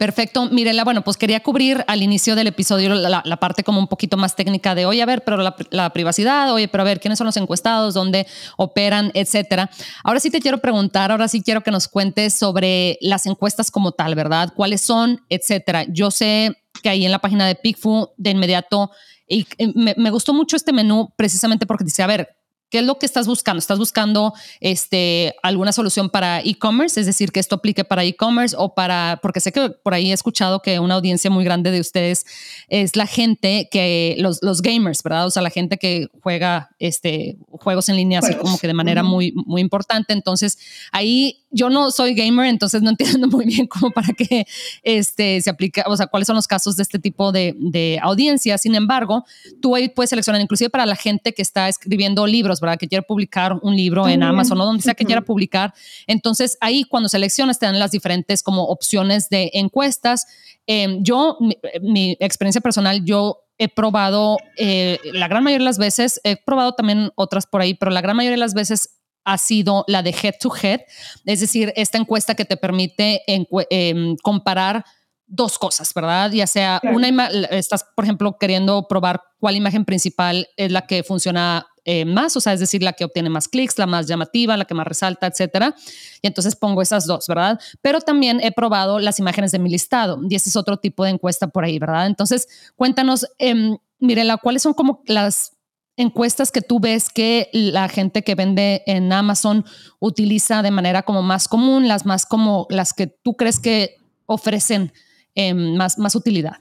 Perfecto. 0.00 0.48
Mirela, 0.48 0.82
bueno, 0.82 1.04
pues 1.04 1.18
quería 1.18 1.40
cubrir 1.40 1.84
al 1.86 2.02
inicio 2.02 2.34
del 2.34 2.46
episodio 2.46 2.94
la, 2.94 3.36
parte 3.36 3.62
como 3.62 3.78
un 3.78 3.86
poquito 3.86 4.16
más 4.16 4.34
técnica 4.34 4.74
de, 4.74 4.86
oye, 4.86 5.02
a 5.02 5.04
ver, 5.04 5.22
pero 5.24 5.36
la, 5.36 5.92
privacidad, 5.92 6.50
oye, 6.54 6.68
pero 6.68 6.80
a 6.80 6.84
ver, 6.84 7.00
¿quiénes 7.00 7.18
son 7.18 7.26
los 7.26 7.36
encuestados? 7.36 7.92
¿Dónde 7.92 8.26
operan? 8.56 9.10
Etcétera. 9.12 9.68
Ahora 10.02 10.18
sí 10.18 10.30
te 10.30 10.40
quiero 10.40 10.56
preguntar, 10.56 11.10
ahora 11.10 11.28
sí 11.28 11.42
quiero 11.42 11.60
que 11.60 11.70
nos 11.70 11.86
cuentes 11.86 12.32
sobre 12.32 12.96
las 13.02 13.26
encuestas 13.26 13.70
como 13.70 13.92
tal, 13.92 14.14
¿verdad? 14.14 14.54
¿Cuáles 14.56 14.80
son? 14.80 15.20
Etcétera. 15.28 15.84
Yo 15.86 16.10
sé 16.10 16.56
que 16.82 16.88
ahí 16.88 17.04
en 17.04 17.12
la 17.12 17.18
página 17.18 17.46
de 17.46 17.56
PICFU 17.56 18.08
de 18.16 18.30
inmediato, 18.30 18.90
y 19.28 19.46
me, 19.74 19.94
me 19.98 20.10
gustó 20.10 20.32
mucho 20.32 20.56
este 20.56 20.72
menú 20.72 21.12
precisamente 21.14 21.66
porque 21.66 21.84
dice, 21.84 22.02
a 22.02 22.06
ver, 22.06 22.39
¿Qué 22.70 22.78
es 22.78 22.84
lo 22.84 22.98
que 22.98 23.06
estás 23.06 23.26
buscando? 23.26 23.58
¿Estás 23.58 23.78
buscando 23.78 24.32
este, 24.60 25.34
alguna 25.42 25.72
solución 25.72 26.08
para 26.08 26.40
e-commerce? 26.40 27.00
Es 27.00 27.06
decir, 27.06 27.32
que 27.32 27.40
esto 27.40 27.56
aplique 27.56 27.84
para 27.84 28.04
e-commerce 28.04 28.54
o 28.56 28.74
para, 28.74 29.18
porque 29.22 29.40
sé 29.40 29.50
que 29.50 29.70
por 29.70 29.92
ahí 29.92 30.10
he 30.10 30.14
escuchado 30.14 30.62
que 30.62 30.78
una 30.78 30.94
audiencia 30.94 31.30
muy 31.30 31.44
grande 31.44 31.72
de 31.72 31.80
ustedes 31.80 32.24
es 32.68 32.94
la 32.94 33.06
gente 33.06 33.68
que, 33.70 34.14
los, 34.18 34.40
los 34.42 34.62
gamers, 34.62 35.02
¿verdad? 35.02 35.26
O 35.26 35.30
sea, 35.30 35.42
la 35.42 35.50
gente 35.50 35.78
que 35.78 36.08
juega 36.22 36.70
este, 36.78 37.38
juegos 37.50 37.88
en 37.88 37.96
línea 37.96 38.20
así 38.20 38.34
como 38.34 38.58
que 38.58 38.66
de 38.66 38.74
manera 38.74 39.02
muy, 39.02 39.32
muy 39.32 39.60
importante. 39.60 40.12
Entonces, 40.12 40.58
ahí 40.92 41.44
yo 41.50 41.68
no 41.68 41.90
soy 41.90 42.14
gamer, 42.14 42.46
entonces 42.46 42.82
no 42.82 42.90
entiendo 43.00 43.26
muy 43.28 43.46
bien 43.46 43.66
cómo 43.66 43.90
para 43.90 44.12
qué 44.12 44.46
este, 44.82 45.40
se 45.40 45.50
aplica, 45.50 45.84
o 45.86 45.96
sea, 45.96 46.06
cuáles 46.06 46.26
son 46.26 46.36
los 46.36 46.46
casos 46.46 46.76
de 46.76 46.82
este 46.82 46.98
tipo 46.98 47.32
de, 47.32 47.54
de 47.58 47.98
audiencia. 48.02 48.58
Sin 48.58 48.74
embargo, 48.74 49.24
tú 49.60 49.74
ahí 49.74 49.88
puedes 49.88 50.10
seleccionar, 50.10 50.40
inclusive 50.40 50.70
para 50.70 50.86
la 50.86 50.96
gente 50.96 51.32
que 51.32 51.42
está 51.42 51.68
escribiendo 51.68 52.26
libros, 52.26 52.59
¿verdad? 52.60 52.78
Que 52.78 52.88
quiere 52.88 53.02
publicar 53.02 53.58
un 53.62 53.74
libro 53.76 54.08
en 54.08 54.22
Amazon 54.22 54.60
o 54.60 54.64
donde 54.64 54.82
sea 54.82 54.94
que 54.94 55.04
quiera 55.04 55.22
publicar. 55.22 55.72
Entonces, 56.06 56.56
ahí 56.60 56.84
cuando 56.84 57.08
seleccionas 57.08 57.58
te 57.58 57.66
dan 57.66 57.78
las 57.78 57.90
diferentes 57.90 58.42
como 58.42 58.64
opciones 58.64 59.28
de 59.28 59.50
encuestas. 59.54 60.26
Em, 60.66 61.02
yo, 61.02 61.38
mi, 61.80 62.16
experiencia 62.20 62.60
personal, 62.60 63.04
yo 63.04 63.38
he 63.58 63.68
probado 63.68 64.38
eh, 64.56 64.98
la 65.12 65.28
gran 65.28 65.42
mayoría 65.42 65.64
de 65.64 65.70
las 65.70 65.78
veces, 65.78 66.20
he 66.24 66.36
probado 66.36 66.72
también 66.72 67.10
otras 67.16 67.46
por 67.46 67.60
ahí, 67.60 67.74
pero 67.74 67.90
la 67.90 68.00
gran 68.00 68.16
mayoría 68.16 68.36
de 68.36 68.40
las 68.40 68.54
veces 68.54 69.00
ha 69.24 69.36
sido 69.36 69.84
la 69.86 70.02
de 70.02 70.10
head 70.10 70.34
to 70.40 70.50
head, 70.62 70.80
es 71.26 71.40
decir, 71.40 71.72
esta 71.76 71.98
encuesta 71.98 72.34
que 72.34 72.44
te 72.44 72.56
permite 72.56 73.22
em, 73.26 74.16
comparar 74.22 74.84
dos 75.30 75.58
cosas, 75.58 75.94
¿verdad? 75.94 76.32
Ya 76.32 76.46
sea 76.46 76.80
una 76.92 77.28
estás, 77.50 77.86
por 77.94 78.04
ejemplo, 78.04 78.36
queriendo 78.38 78.88
probar 78.88 79.22
cuál 79.38 79.56
imagen 79.56 79.84
principal 79.84 80.48
es 80.56 80.72
la 80.72 80.86
que 80.86 81.04
funciona 81.04 81.66
eh, 81.84 82.04
más, 82.04 82.36
o 82.36 82.40
sea, 82.40 82.52
es 82.52 82.60
decir, 82.60 82.82
la 82.82 82.92
que 82.92 83.04
obtiene 83.04 83.30
más 83.30 83.48
clics, 83.48 83.78
la 83.78 83.86
más 83.86 84.06
llamativa, 84.06 84.56
la 84.56 84.64
que 84.64 84.74
más 84.74 84.86
resalta, 84.86 85.26
etcétera. 85.26 85.74
Y 86.22 86.26
entonces 86.26 86.56
pongo 86.56 86.82
esas 86.82 87.06
dos, 87.06 87.26
¿verdad? 87.26 87.60
Pero 87.82 88.00
también 88.00 88.40
he 88.42 88.52
probado 88.52 88.98
las 88.98 89.18
imágenes 89.18 89.52
de 89.52 89.58
mi 89.58 89.70
listado 89.70 90.20
y 90.28 90.34
ese 90.34 90.48
es 90.48 90.56
otro 90.56 90.76
tipo 90.76 91.04
de 91.04 91.10
encuesta 91.10 91.48
por 91.48 91.64
ahí, 91.64 91.78
¿verdad? 91.78 92.06
Entonces, 92.06 92.48
cuéntanos, 92.76 93.26
eh, 93.38 93.76
Mirela, 93.98 94.36
¿cuáles 94.36 94.62
son 94.62 94.74
como 94.74 95.02
las 95.06 95.52
encuestas 95.96 96.50
que 96.50 96.62
tú 96.62 96.80
ves 96.80 97.10
que 97.10 97.50
la 97.52 97.88
gente 97.88 98.22
que 98.22 98.34
vende 98.34 98.82
en 98.86 99.12
Amazon 99.12 99.64
utiliza 99.98 100.62
de 100.62 100.70
manera 100.70 101.02
como 101.02 101.22
más 101.22 101.48
común, 101.48 101.88
las 101.88 102.06
más 102.06 102.26
como 102.26 102.66
las 102.70 102.94
que 102.94 103.06
tú 103.06 103.36
crees 103.36 103.60
que 103.60 103.96
ofrecen 104.26 104.92
em, 105.34 105.76
más, 105.76 105.98
más 105.98 106.14
utilidad? 106.14 106.58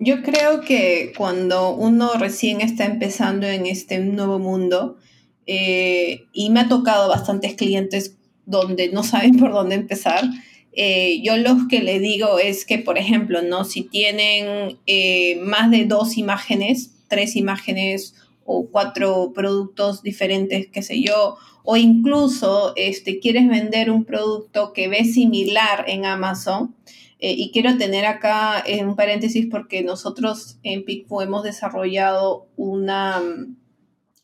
Yo 0.00 0.22
creo 0.22 0.60
que 0.60 1.12
cuando 1.16 1.74
uno 1.74 2.14
recién 2.14 2.60
está 2.60 2.84
empezando 2.84 3.48
en 3.48 3.66
este 3.66 3.98
nuevo 3.98 4.38
mundo, 4.38 4.96
eh, 5.46 6.26
y 6.32 6.50
me 6.50 6.60
ha 6.60 6.68
tocado 6.68 7.08
bastantes 7.08 7.54
clientes 7.54 8.16
donde 8.46 8.90
no 8.90 9.02
saben 9.02 9.38
por 9.38 9.52
dónde 9.52 9.74
empezar, 9.74 10.22
eh, 10.72 11.20
yo 11.24 11.36
lo 11.36 11.66
que 11.68 11.82
le 11.82 11.98
digo 11.98 12.38
es 12.38 12.64
que, 12.64 12.78
por 12.78 12.98
ejemplo, 12.98 13.42
¿no? 13.42 13.64
si 13.64 13.82
tienen 13.82 14.78
eh, 14.86 15.40
más 15.42 15.72
de 15.72 15.86
dos 15.86 16.16
imágenes, 16.16 16.92
tres 17.08 17.34
imágenes 17.34 18.14
o 18.44 18.68
cuatro 18.70 19.32
productos 19.34 20.02
diferentes, 20.02 20.68
qué 20.68 20.82
sé 20.82 21.02
yo, 21.02 21.36
o 21.64 21.76
incluso 21.76 22.72
este, 22.76 23.18
quieres 23.18 23.48
vender 23.48 23.90
un 23.90 24.04
producto 24.04 24.72
que 24.72 24.86
ves 24.86 25.14
similar 25.14 25.84
en 25.88 26.04
Amazon. 26.04 26.74
Eh, 27.18 27.34
y 27.36 27.50
quiero 27.50 27.76
tener 27.76 28.06
acá 28.06 28.64
un 28.86 28.94
paréntesis 28.94 29.46
porque 29.50 29.82
nosotros 29.82 30.58
en 30.62 30.84
PICFU 30.84 31.20
hemos 31.20 31.42
desarrollado 31.42 32.46
una, 32.56 33.20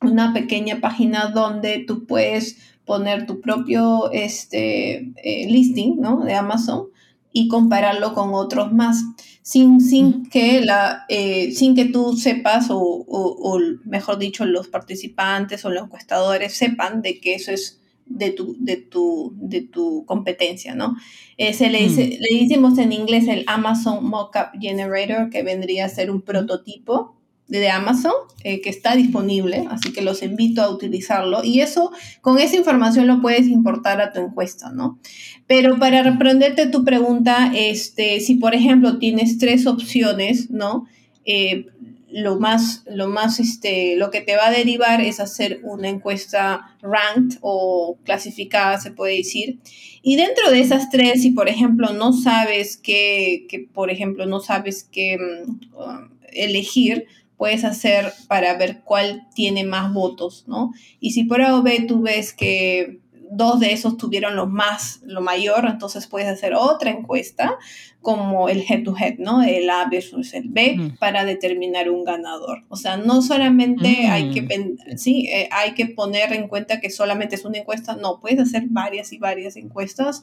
una 0.00 0.33
pequeña 0.33 0.80
página 0.80 1.26
donde 1.26 1.80
tú 1.80 2.07
puedes 2.07 2.57
poner 2.85 3.26
tu 3.26 3.40
propio 3.40 4.11
este, 4.12 5.12
eh, 5.22 5.46
listing 5.48 6.00
¿no? 6.00 6.24
de 6.24 6.35
Amazon 6.35 6.88
y 7.33 7.48
compararlo 7.48 8.14
con 8.14 8.33
otros 8.33 8.72
más 8.72 9.02
sin, 9.42 9.80
sin, 9.80 10.26
que, 10.30 10.61
la, 10.61 11.04
eh, 11.09 11.52
sin 11.52 11.74
que 11.74 11.85
tú 11.85 12.16
sepas 12.16 12.70
o, 12.70 12.78
o, 12.78 13.59
mejor 13.85 14.18
dicho 14.18 14.46
los 14.46 14.68
participantes 14.68 15.64
o 15.64 15.70
los 15.70 15.85
encuestadores 15.85 16.57
sepan 16.57 17.02
de 17.02 17.20
que 17.20 17.35
eso 17.35 17.50
es 17.50 17.80
de 18.06 18.30
tu, 18.30 18.56
de 18.58 18.76
tu, 18.76 19.32
de 19.36 19.62
tu 19.62 20.04
competencia, 20.06 20.74
¿no? 20.74 20.96
Eh, 21.36 21.52
se 21.52 21.70
le, 21.70 21.82
dice, 21.82 22.04
mm. 22.04 22.22
le 22.22 22.40
decimos 22.40 22.78
en 22.78 22.92
inglés 22.92 23.28
el 23.28 23.44
Amazon 23.46 24.04
Mockup 24.04 24.60
Generator, 24.60 25.30
que 25.30 25.42
vendría 25.42 25.86
a 25.86 25.88
ser 25.88 26.10
un 26.10 26.22
prototipo 26.22 27.16
de 27.48 27.68
Amazon 27.68 28.12
eh, 28.42 28.60
que 28.60 28.70
está 28.70 28.96
disponible, 28.96 29.66
así 29.70 29.92
que 29.92 30.00
los 30.00 30.22
invito 30.22 30.62
a 30.62 30.70
utilizarlo 30.70 31.44
y 31.44 31.60
eso, 31.60 31.92
con 32.22 32.38
esa 32.38 32.56
información 32.56 33.06
lo 33.06 33.20
puedes 33.20 33.46
importar 33.48 34.00
a 34.00 34.12
tu 34.12 34.20
encuesta, 34.20 34.70
¿no? 34.70 34.98
Pero 35.46 35.78
para 35.78 36.02
responderte 36.02 36.66
tu 36.68 36.84
pregunta, 36.84 37.52
este, 37.54 38.20
si 38.20 38.36
por 38.36 38.54
ejemplo 38.54 38.98
tienes 38.98 39.36
tres 39.38 39.66
opciones, 39.66 40.50
¿no? 40.50 40.86
Eh, 41.26 41.66
lo 42.14 42.38
más, 42.38 42.85
lo 42.87 43.09
más, 43.09 43.40
este, 43.40 43.96
lo 43.96 44.12
que 44.12 44.20
te 44.20 44.37
va 44.37 44.46
a 44.46 44.53
derivar 44.53 45.00
es 45.00 45.18
hacer 45.18 45.59
una 45.64 45.88
encuesta 45.88 46.77
ranked 46.81 47.38
o 47.40 47.98
clasificada, 48.05 48.79
se 48.79 48.92
puede 48.92 49.16
decir. 49.16 49.59
Y 50.00 50.14
dentro 50.14 50.53
de 50.53 50.61
esas 50.61 50.90
tres, 50.90 51.22
si 51.22 51.33
por 51.33 51.48
ejemplo 51.48 51.92
no 51.92 52.12
sabes 52.12 52.77
qué, 52.77 53.46
que 53.48 53.59
por 53.59 53.90
ejemplo 53.90 54.27
no 54.27 54.38
sabes 54.38 54.85
qué 54.85 55.18
mm, 55.18 56.12
elegir, 56.33 57.07
puedes 57.37 57.64
hacer 57.64 58.12
para 58.29 58.57
ver 58.57 58.83
cuál 58.85 59.27
tiene 59.35 59.64
más 59.64 59.92
votos, 59.92 60.44
¿no? 60.46 60.72
Y 61.00 61.11
si 61.11 61.24
por 61.24 61.42
A 61.42 61.57
o 61.57 61.62
B 61.62 61.85
tú 61.88 62.00
ves 62.00 62.33
que 62.33 63.00
dos 63.36 63.60
de 63.60 63.72
esos 63.72 63.96
tuvieron 63.96 64.36
lo 64.36 64.46
más, 64.46 65.00
lo 65.04 65.20
mayor, 65.20 65.66
entonces 65.66 66.06
puedes 66.06 66.28
hacer 66.28 66.54
otra 66.54 66.90
encuesta 66.90 67.56
como 68.00 68.48
el 68.48 68.64
head 68.68 68.82
to 68.84 68.94
head, 68.96 69.14
¿no? 69.18 69.42
El 69.42 69.68
A 69.70 69.88
versus 69.90 70.34
el 70.34 70.48
B 70.48 70.76
mm. 70.76 70.98
para 70.98 71.24
determinar 71.24 71.90
un 71.90 72.04
ganador. 72.04 72.62
O 72.68 72.76
sea, 72.76 72.96
no 72.96 73.22
solamente 73.22 74.06
hay 74.08 74.30
que, 74.30 74.42
mm. 74.42 74.98
sí, 74.98 75.28
eh, 75.28 75.48
hay 75.50 75.74
que 75.74 75.86
poner 75.86 76.32
en 76.32 76.48
cuenta 76.48 76.80
que 76.80 76.90
solamente 76.90 77.34
es 77.34 77.44
una 77.44 77.58
encuesta, 77.58 77.96
no, 77.96 78.20
puedes 78.20 78.40
hacer 78.40 78.64
varias 78.68 79.12
y 79.12 79.18
varias 79.18 79.56
encuestas 79.56 80.22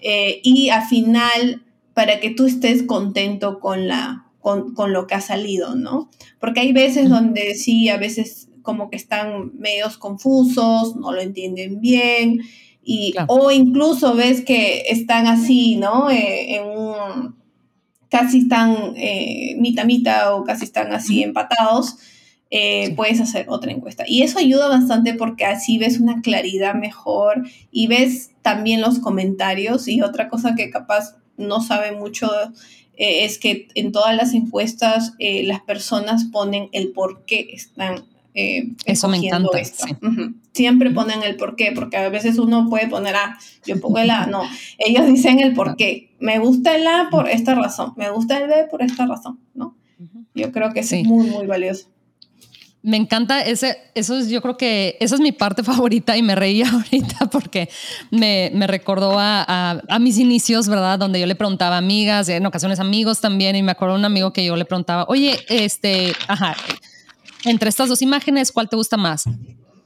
eh, 0.00 0.40
y 0.42 0.68
al 0.68 0.84
final 0.86 1.62
para 1.94 2.20
que 2.20 2.30
tú 2.30 2.46
estés 2.46 2.82
contento 2.82 3.60
con 3.60 3.88
la 3.88 4.26
con, 4.42 4.92
lo 4.92 5.06
que 5.06 5.14
ha 5.14 5.20
salido, 5.20 5.76
¿no? 5.76 6.10
Porque 6.40 6.60
hay 6.60 6.72
veces 6.72 7.08
donde 7.08 7.54
sí, 7.54 7.88
a 7.88 7.96
veces 7.96 8.48
como 8.62 8.90
que 8.90 8.96
están 8.96 9.52
medios 9.58 9.98
confusos, 9.98 10.96
no 10.96 11.12
lo 11.12 11.20
entienden 11.20 11.80
bien, 11.80 12.40
y, 12.84 13.14
o 13.28 13.50
incluso 13.50 14.14
ves 14.14 14.44
que 14.44 14.84
están 14.88 15.26
así, 15.26 15.76
¿no? 15.76 16.10
Eh, 16.10 16.56
en 16.56 16.64
un, 16.64 17.36
casi 18.08 18.40
están 18.40 18.94
eh, 18.96 19.54
mitad 19.58 19.84
mitad 19.84 20.34
o 20.34 20.44
casi 20.44 20.64
están 20.64 20.92
así 20.92 21.22
empatados, 21.22 21.96
eh, 22.50 22.92
puedes 22.96 23.20
hacer 23.20 23.46
otra 23.48 23.72
encuesta. 23.72 24.04
Y 24.06 24.22
eso 24.22 24.38
ayuda 24.38 24.68
bastante 24.68 25.14
porque 25.14 25.46
así 25.46 25.78
ves 25.78 25.98
una 25.98 26.20
claridad 26.20 26.74
mejor 26.74 27.46
y 27.70 27.86
ves 27.86 28.32
también 28.42 28.82
los 28.82 28.98
comentarios. 28.98 29.88
Y 29.88 30.02
otra 30.02 30.28
cosa 30.28 30.54
que 30.54 30.68
capaz 30.68 31.16
no 31.38 31.62
sabe 31.62 31.92
mucho 31.92 32.30
eh, 32.96 33.24
es 33.24 33.38
que 33.38 33.68
en 33.74 33.90
todas 33.90 34.14
las 34.14 34.34
encuestas 34.34 35.14
eh, 35.18 35.44
las 35.44 35.62
personas 35.62 36.24
ponen 36.24 36.68
el 36.72 36.92
por 36.92 37.24
qué 37.24 37.48
están 37.52 38.04
Eso 38.34 39.08
me 39.08 39.18
encanta. 39.18 39.50
Siempre 40.52 40.90
ponen 40.90 41.22
el 41.22 41.36
por 41.36 41.56
qué, 41.56 41.72
porque 41.74 41.96
a 41.96 42.08
veces 42.08 42.38
uno 42.38 42.68
puede 42.68 42.88
poner, 42.88 43.14
ah, 43.16 43.38
yo 43.66 43.80
pongo 43.80 43.98
el 43.98 44.10
A, 44.10 44.26
no, 44.30 44.42
ellos 44.78 45.06
dicen 45.06 45.40
el 45.40 45.54
por 45.54 45.76
qué. 45.76 46.14
Me 46.18 46.38
gusta 46.38 46.74
el 46.76 46.86
A 46.86 47.08
por 47.10 47.28
esta 47.28 47.54
razón, 47.54 47.94
me 47.96 48.10
gusta 48.10 48.38
el 48.38 48.48
B 48.48 48.66
por 48.70 48.82
esta 48.82 49.06
razón, 49.06 49.40
¿no? 49.54 49.76
Yo 50.34 50.50
creo 50.50 50.72
que 50.72 50.80
es 50.80 50.92
muy, 51.04 51.26
muy 51.26 51.46
valioso. 51.46 51.88
Me 52.84 52.96
encanta 52.96 53.42
ese, 53.42 53.78
eso 53.94 54.18
es, 54.18 54.28
yo 54.28 54.42
creo 54.42 54.56
que 54.56 54.96
esa 54.98 55.14
es 55.14 55.20
mi 55.20 55.30
parte 55.30 55.62
favorita 55.62 56.16
y 56.16 56.22
me 56.22 56.34
reía 56.34 56.68
ahorita 56.72 57.26
porque 57.30 57.68
me, 58.10 58.50
me 58.54 58.66
recordó 58.66 59.18
a, 59.18 59.82
a, 59.88 59.98
mis 60.00 60.18
inicios, 60.18 60.68
¿verdad? 60.68 60.98
Donde 60.98 61.20
yo 61.20 61.26
le 61.26 61.36
preguntaba 61.36 61.76
a 61.76 61.78
amigas, 61.78 62.28
en 62.28 62.44
ocasiones 62.44 62.80
amigos 62.80 63.20
también, 63.20 63.54
y 63.56 63.62
me 63.62 63.72
acuerdo 63.72 63.94
un 63.94 64.04
amigo 64.04 64.32
que 64.32 64.44
yo 64.44 64.56
le 64.56 64.64
preguntaba, 64.64 65.04
oye, 65.08 65.38
este, 65.48 66.12
ajá, 66.26 66.56
entre 67.44 67.68
estas 67.68 67.88
dos 67.88 68.02
imágenes, 68.02 68.52
¿cuál 68.52 68.68
te 68.68 68.76
gusta 68.76 68.96
más? 68.96 69.24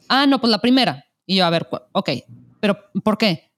Ah, 0.08 0.26
no, 0.26 0.40
pues 0.40 0.50
la 0.50 0.60
primera. 0.60 1.04
Y 1.26 1.36
yo, 1.36 1.46
a 1.46 1.50
ver, 1.50 1.68
ok, 1.92 2.10
pero 2.60 2.78
¿por 3.02 3.18
qué? 3.18 3.52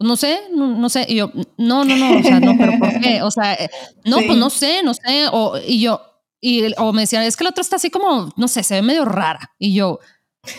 No 0.00 0.16
sé, 0.16 0.40
no, 0.52 0.88
sé. 0.88 1.06
Y 1.08 1.16
yo, 1.16 1.30
no, 1.56 1.84
no, 1.84 1.96
no, 1.96 2.18
o 2.18 2.22
sea, 2.22 2.40
no, 2.40 2.56
pero 2.58 2.78
¿por 2.78 3.00
qué? 3.00 3.22
O 3.22 3.30
sea, 3.30 3.54
eh, 3.54 3.70
no, 4.04 4.18
pues 4.26 4.36
no 4.36 4.50
sé, 4.50 4.82
no 4.82 4.92
sé. 4.92 5.28
O, 5.30 5.56
y 5.66 5.80
yo, 5.80 6.02
y, 6.40 6.62
o 6.76 6.92
me 6.92 7.02
decía, 7.02 7.24
es 7.24 7.36
que 7.36 7.44
la 7.44 7.50
otra 7.50 7.62
está 7.62 7.76
así 7.76 7.90
como, 7.90 8.32
no 8.36 8.48
sé, 8.48 8.62
se 8.62 8.74
ve 8.74 8.82
medio 8.82 9.04
rara. 9.04 9.54
Y 9.58 9.72
yo, 9.72 10.00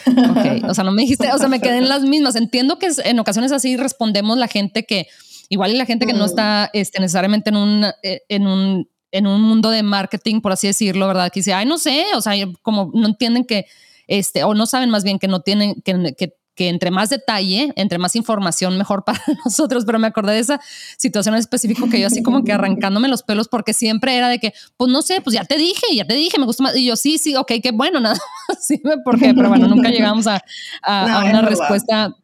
ok, 0.07 0.69
o 0.69 0.73
sea, 0.73 0.83
no 0.83 0.91
me 0.91 1.03
dijiste, 1.03 1.31
o 1.31 1.37
sea, 1.37 1.47
me 1.47 1.59
quedé 1.59 1.77
en 1.77 1.89
las 1.89 2.03
mismas. 2.03 2.35
Entiendo 2.35 2.79
que 2.79 2.89
en 3.03 3.19
ocasiones 3.19 3.51
así 3.51 3.75
respondemos 3.77 4.37
la 4.37 4.47
gente 4.47 4.85
que, 4.85 5.07
igual 5.49 5.71
y 5.71 5.77
la 5.77 5.85
gente 5.85 6.07
que 6.07 6.13
no 6.13 6.23
mm. 6.23 6.27
está 6.27 6.69
este, 6.73 6.99
necesariamente 6.99 7.49
en 7.49 7.57
un, 7.57 7.85
eh, 8.03 8.21
en 8.29 8.47
un, 8.47 8.89
en 9.15 9.27
un 9.27 9.41
mundo 9.41 9.69
de 9.69 9.83
marketing, 9.83 10.41
por 10.41 10.51
así 10.51 10.67
decirlo, 10.67 11.07
¿verdad? 11.07 11.31
Que 11.31 11.39
dice, 11.39 11.53
ay, 11.53 11.65
no 11.65 11.77
sé, 11.77 12.05
o 12.15 12.21
sea, 12.21 12.33
como 12.61 12.91
no 12.93 13.07
entienden 13.07 13.45
que, 13.45 13.65
este, 14.07 14.43
o 14.43 14.53
no 14.53 14.65
saben 14.65 14.89
más 14.89 15.03
bien 15.03 15.19
que 15.19 15.27
no 15.27 15.41
tienen, 15.41 15.81
que, 15.81 16.15
que 16.17 16.33
que 16.55 16.69
entre 16.69 16.89
más 16.89 17.09
detalle, 17.09 17.73
entre 17.75 17.97
más 17.97 18.15
información, 18.15 18.77
mejor 18.77 19.03
para 19.05 19.21
nosotros. 19.43 19.83
Pero 19.85 19.99
me 19.99 20.07
acordé 20.07 20.33
de 20.33 20.39
esa 20.39 20.59
situación 20.97 21.35
específica 21.35 21.83
que 21.91 21.99
yo 21.99 22.07
así 22.07 22.23
como 22.23 22.43
que 22.43 22.53
arrancándome 22.53 23.09
los 23.09 23.23
pelos 23.23 23.47
porque 23.47 23.73
siempre 23.73 24.15
era 24.15 24.29
de 24.29 24.39
que, 24.39 24.53
pues 24.77 24.91
no 24.91 25.01
sé, 25.01 25.21
pues 25.21 25.35
ya 25.35 25.43
te 25.43 25.57
dije, 25.57 25.85
ya 25.93 26.05
te 26.05 26.15
dije, 26.15 26.39
me 26.39 26.45
gusta 26.45 26.63
más. 26.63 26.75
Y 26.75 26.85
yo 26.85 26.95
sí, 26.95 27.17
sí, 27.17 27.35
ok, 27.35 27.51
qué 27.61 27.71
bueno, 27.71 27.99
nada 28.05 28.17
sí, 28.59 28.81
porque, 29.03 29.33
pero 29.35 29.49
bueno, 29.49 29.67
nunca 29.67 29.89
llegamos 29.89 30.25
a, 30.27 30.41
una 30.83 31.41
respuesta 31.41 32.15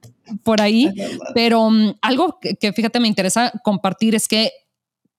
por 0.43 0.61
ahí. 0.61 0.91
Pero 1.33 1.63
um, 1.63 1.93
algo 2.01 2.39
que, 2.39 2.73
fíjate 2.73 2.99
me 2.99 3.07
interesa 3.07 3.51
compartir 3.63 4.15
es 4.15 4.27
que 4.27 4.51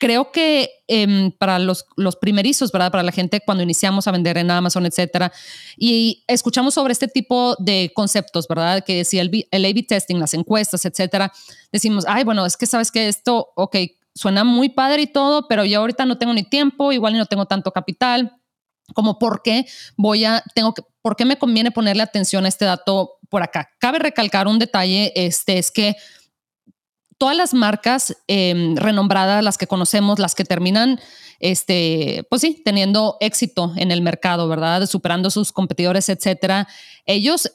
creo 0.03 0.33
que 0.33 0.69
em, 0.89 1.31
para 1.31 1.61
los, 1.61 1.87
los 1.97 2.17
primerizos, 2.17 2.73
¿verdad? 2.73 2.91
Para 2.91 3.05
la 3.05 3.13
gente 3.13 3.41
cuando 3.47 3.63
iniciamos 3.63 4.09
a 4.09 4.11
vender 4.11 4.37
en 4.37 4.51
Amazon, 4.51 4.85
etcétera, 4.85 5.33
y 5.77 6.25
escuchamos 6.27 6.75
sobre 6.75 6.91
este 6.91 7.07
tipo 7.07 7.55
de 7.61 7.93
conceptos, 7.95 8.49
¿verdad? 8.49 8.83
Que 8.85 8.97
decía 8.97 9.23
el, 9.23 9.47
el 9.49 9.65
A-B 9.65 9.85
testing, 9.85 10.17
las 10.17 10.35
encuestas, 10.35 10.85
etcétera, 10.85 11.33
decimos, 11.71 12.05
ay, 12.09 12.25
bueno, 12.25 12.45
es 12.45 12.57
que 12.57 12.67
sabes 12.67 12.91
que 12.91 13.07
esto, 13.07 13.53
ok, 13.55 13.77
suena 14.13 14.43
muy 14.43 14.71
padre 14.71 15.03
y 15.03 15.07
todo, 15.07 15.47
pero 15.47 15.65
yo 15.65 15.79
ahorita 15.79 16.05
no 16.05 16.19
tengo 16.19 16.35
ni 16.35 16.43
tiempo, 16.43 16.91
igual 16.91 17.17
no 17.17 17.27
tengo 17.27 17.47
tanto 17.47 17.71
capital, 17.71 18.33
como 18.97 19.21
por 19.21 19.43
qué 19.43 19.67
voy 19.97 20.25
a, 20.25 20.43
tengo 20.53 20.75
que, 20.75 20.83
por 21.01 21.15
qué 21.15 21.25
me 21.25 21.39
conviene 21.39 21.71
ponerle 21.71 22.03
atención 22.03 22.45
a 22.45 22.49
este 22.49 22.65
dato 22.65 23.21
por 23.29 23.45
acá. 23.45 23.71
Cabe 23.79 24.01
recalcar 24.01 24.49
un 24.49 24.59
detalle, 24.59 25.13
este, 25.15 25.59
es 25.59 25.71
que 25.71 25.95
todas 27.23 27.37
las 27.37 27.55
marcas 27.55 28.17
em, 28.27 28.75
renombradas, 28.75 29.45
las 29.45 29.57
que 29.57 29.69
conocemos, 29.69 30.19
las 30.19 30.35
que 30.35 30.45
terminan, 30.45 30.99
este, 31.39 32.27
pues 32.29 32.43
sí, 32.43 32.61
teniendo 32.65 33.17
éxito 33.21 33.73
en 33.77 33.93
el 33.93 34.03
mercado, 34.03 34.49
¿verdad? 34.49 34.87
Superando 34.87 35.31
sus 35.31 35.53
competidores, 35.53 36.09
etcétera. 36.09 36.67
Ellos, 37.07 37.53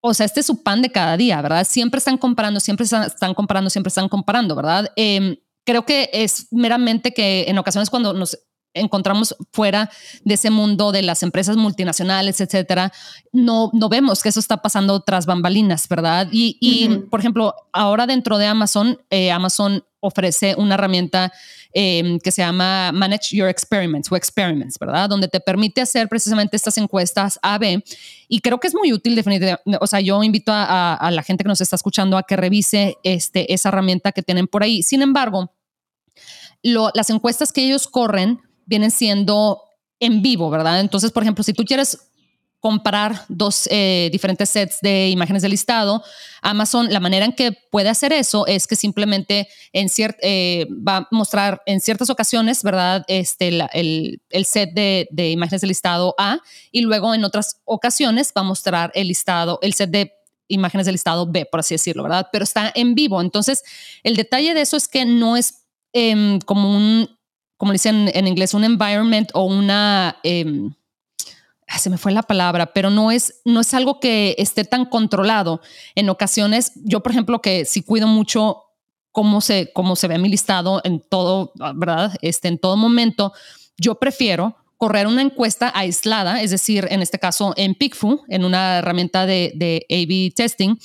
o 0.00 0.14
sea, 0.14 0.24
este 0.24 0.38
es 0.38 0.46
su 0.46 0.62
pan 0.62 0.82
de 0.82 0.92
cada 0.92 1.16
día, 1.16 1.42
¿verdad? 1.42 1.66
Siempre 1.68 1.98
están 1.98 2.16
comparando, 2.16 2.60
siempre 2.60 2.84
están 2.84 3.34
comparando, 3.34 3.70
siempre 3.70 3.88
están 3.88 4.08
comparando, 4.08 4.54
¿verdad? 4.54 4.92
Em, 4.94 5.34
creo 5.66 5.84
que 5.84 6.10
es 6.12 6.46
meramente 6.52 7.12
que 7.12 7.46
en 7.48 7.58
ocasiones 7.58 7.90
cuando 7.90 8.12
nos 8.12 8.38
encontramos 8.74 9.36
fuera 9.52 9.90
de 10.24 10.34
ese 10.34 10.50
mundo 10.50 10.92
de 10.92 11.02
las 11.02 11.22
empresas 11.22 11.56
multinacionales, 11.56 12.40
etcétera, 12.40 12.92
no, 13.32 13.70
no 13.72 13.88
vemos 13.88 14.22
que 14.22 14.28
eso 14.28 14.40
está 14.40 14.58
pasando 14.58 15.00
tras 15.00 15.26
bambalinas, 15.26 15.88
¿verdad? 15.88 16.28
Y, 16.30 16.88
por 17.10 17.20
ejemplo, 17.20 17.54
ahora 17.72 18.06
dentro 18.06 18.38
de 18.38 18.46
Amazon, 18.46 18.98
eh, 19.10 19.30
Amazon 19.30 19.84
ofrece 20.00 20.54
una 20.56 20.74
herramienta 20.74 21.32
em, 21.72 22.18
que 22.20 22.30
se 22.30 22.42
llama 22.42 22.92
Manage 22.92 23.36
Your 23.36 23.48
Experiments 23.48 24.10
o 24.10 24.16
Experiments, 24.16 24.78
¿verdad? 24.78 25.08
Donde 25.08 25.28
te 25.28 25.40
permite 25.40 25.80
hacer 25.80 26.08
precisamente 26.08 26.56
estas 26.56 26.78
encuestas 26.78 27.38
A-B 27.42 27.82
y 28.28 28.40
creo 28.40 28.58
que 28.58 28.68
es 28.68 28.74
muy 28.74 28.92
útil 28.92 29.14
definitivamente. 29.16 29.78
O 29.80 29.86
sea, 29.86 30.00
yo 30.00 30.22
invito 30.22 30.52
a, 30.54 31.10
la 31.12 31.22
gente 31.22 31.44
que 31.44 31.48
nos 31.48 31.60
está 31.60 31.76
escuchando 31.76 32.16
a 32.16 32.22
que 32.22 32.36
revise 32.36 32.96
este, 33.02 33.52
esa 33.52 33.70
herramienta 33.70 34.12
que 34.12 34.22
tienen 34.22 34.46
por 34.46 34.62
ahí. 34.62 34.82
Sin 34.82 35.02
embargo, 35.02 35.52
las 36.62 37.10
encuestas 37.10 37.52
que 37.52 37.64
ellos 37.64 37.86
corren 37.86 38.40
vienen 38.68 38.90
siendo 38.90 39.62
en 39.98 40.22
vivo, 40.22 40.50
¿verdad? 40.50 40.80
Entonces, 40.80 41.10
por 41.10 41.22
ejemplo, 41.22 41.42
si 41.42 41.52
tú 41.52 41.64
quieres 41.64 41.98
comparar 42.60 43.24
dos 43.28 43.68
eh, 43.70 44.08
diferentes 44.10 44.50
sets 44.50 44.80
de 44.80 45.08
imágenes 45.10 45.42
de 45.42 45.48
listado, 45.48 46.02
Amazon, 46.42 46.92
la 46.92 46.98
manera 46.98 47.24
en 47.24 47.32
que 47.32 47.52
puede 47.52 47.88
hacer 47.88 48.12
eso 48.12 48.46
es 48.46 48.66
que 48.66 48.74
simplemente 48.74 49.48
en 49.72 49.88
eh, 50.22 50.66
va 50.70 50.96
a 50.98 51.08
mostrar 51.12 51.62
en 51.66 51.80
ciertas 51.80 52.10
ocasiones, 52.10 52.62
¿verdad? 52.64 53.04
Este, 53.06 53.48
el, 53.48 54.20
el, 54.30 54.44
set 54.44 54.70
de, 54.74 55.08
de, 55.12 55.30
imágenes 55.30 55.60
de 55.60 55.68
listado 55.68 56.14
A 56.18 56.38
y 56.72 56.80
luego 56.80 57.14
en 57.14 57.24
otras 57.24 57.60
ocasiones 57.64 58.32
va 58.36 58.40
a 58.40 58.44
mostrar 58.44 58.90
el 58.94 59.08
listado, 59.08 59.60
el 59.62 59.74
set 59.74 59.90
de 59.90 60.12
imágenes 60.48 60.86
de 60.86 60.92
listado 60.92 61.26
B, 61.26 61.46
por 61.46 61.60
así 61.60 61.74
decirlo, 61.74 62.02
¿verdad? 62.02 62.28
Pero 62.32 62.42
está 62.42 62.72
en 62.74 62.94
vivo. 62.94 63.20
Entonces, 63.20 63.62
el 64.02 64.16
detalle 64.16 64.54
de 64.54 64.62
eso 64.62 64.76
es 64.76 64.88
que 64.88 65.04
no 65.04 65.36
es 65.36 65.66
em, 65.92 66.40
como 66.40 66.74
un 66.74 67.17
como 67.58 67.72
dicen 67.72 68.10
en 68.14 68.26
inglés, 68.26 68.54
un 68.54 68.64
environment 68.64 69.30
o 69.34 69.44
una... 69.44 70.16
Em, 70.22 70.72
se 71.76 71.90
me 71.90 71.98
fue 71.98 72.12
la 72.12 72.22
palabra, 72.22 72.72
pero 72.72 72.88
no 72.88 73.10
es, 73.10 73.42
no 73.44 73.60
es 73.60 73.74
algo 73.74 74.00
que 74.00 74.34
esté 74.38 74.64
tan 74.64 74.86
controlado. 74.86 75.60
En 75.94 76.08
ocasiones, 76.08 76.72
yo, 76.76 77.00
por 77.00 77.12
ejemplo, 77.12 77.42
que 77.42 77.66
si 77.66 77.82
cuido 77.82 78.06
mucho 78.06 78.64
cómo 79.12 79.42
se, 79.42 79.70
cómo 79.74 79.94
se 79.94 80.08
ve 80.08 80.16
mi 80.16 80.30
listado 80.30 80.80
en 80.84 81.00
todo, 81.00 81.52
¿verdad? 81.74 82.14
Este, 82.22 82.48
en 82.48 82.56
todo 82.56 82.78
momento, 82.78 83.34
yo 83.76 83.96
prefiero 83.96 84.56
correr 84.78 85.06
una 85.06 85.22
encuesta 85.22 85.70
aislada, 85.74 86.40
es 86.40 86.52
decir, 86.52 86.86
en 86.90 87.02
este 87.02 87.18
caso 87.18 87.52
en 87.56 87.74
PickFu, 87.74 88.22
en 88.28 88.44
una 88.44 88.78
herramienta 88.78 89.26
de, 89.26 89.52
de 89.56 89.84
A-B 89.90 90.32
testing, 90.34 90.76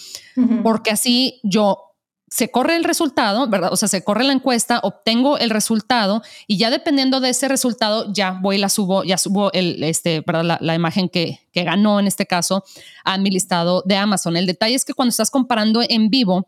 porque 0.63 0.89
así 0.89 1.39
yo 1.43 1.92
se 2.33 2.49
corre 2.49 2.75
el 2.75 2.83
resultado, 2.83 3.47
¿verdad? 3.47 3.71
O 3.71 3.75
sea, 3.75 3.87
se 3.87 4.03
corre 4.03 4.23
la 4.23 4.33
encuesta, 4.33 4.79
obtengo 4.81 5.37
el 5.37 5.51
resultado 5.51 6.23
y 6.47 6.57
ya 6.57 6.71
dependiendo 6.71 7.19
de 7.19 7.29
ese 7.29 7.47
resultado, 7.47 8.11
ya 8.11 8.39
voy 8.41 8.55
y 8.55 8.57
la 8.57 8.69
subo, 8.69 9.03
ya 9.03 9.19
subo 9.19 9.53
el, 9.53 9.83
este, 9.83 10.23
¿verdad? 10.25 10.57
La, 10.59 10.73
imagen 10.73 11.09
que, 11.09 11.41
ganó 11.53 11.99
en 11.99 12.07
este 12.07 12.25
caso 12.25 12.63
a 13.03 13.19
mi 13.19 13.29
listado 13.29 13.83
de 13.85 13.97
Amazon. 13.97 14.35
El 14.35 14.47
detalle 14.47 14.73
es 14.73 14.83
que 14.83 14.95
cuando 14.95 15.11
estás 15.11 15.29
comparando 15.29 15.81
en 15.87 16.09
vivo, 16.09 16.47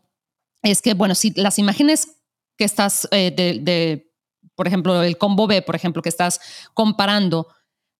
es 0.64 0.82
que, 0.82 0.94
bueno, 0.94 1.14
si 1.14 1.30
las 1.36 1.56
imágenes 1.60 2.16
que 2.56 2.64
estás 2.64 3.06
eh, 3.12 3.30
de, 3.30 4.10
por 4.56 4.66
ejemplo, 4.66 5.00
el 5.04 5.16
combo 5.16 5.46
B, 5.46 5.62
por 5.62 5.76
ejemplo, 5.76 6.02
que 6.02 6.08
estás 6.08 6.40
comparando, 6.74 7.46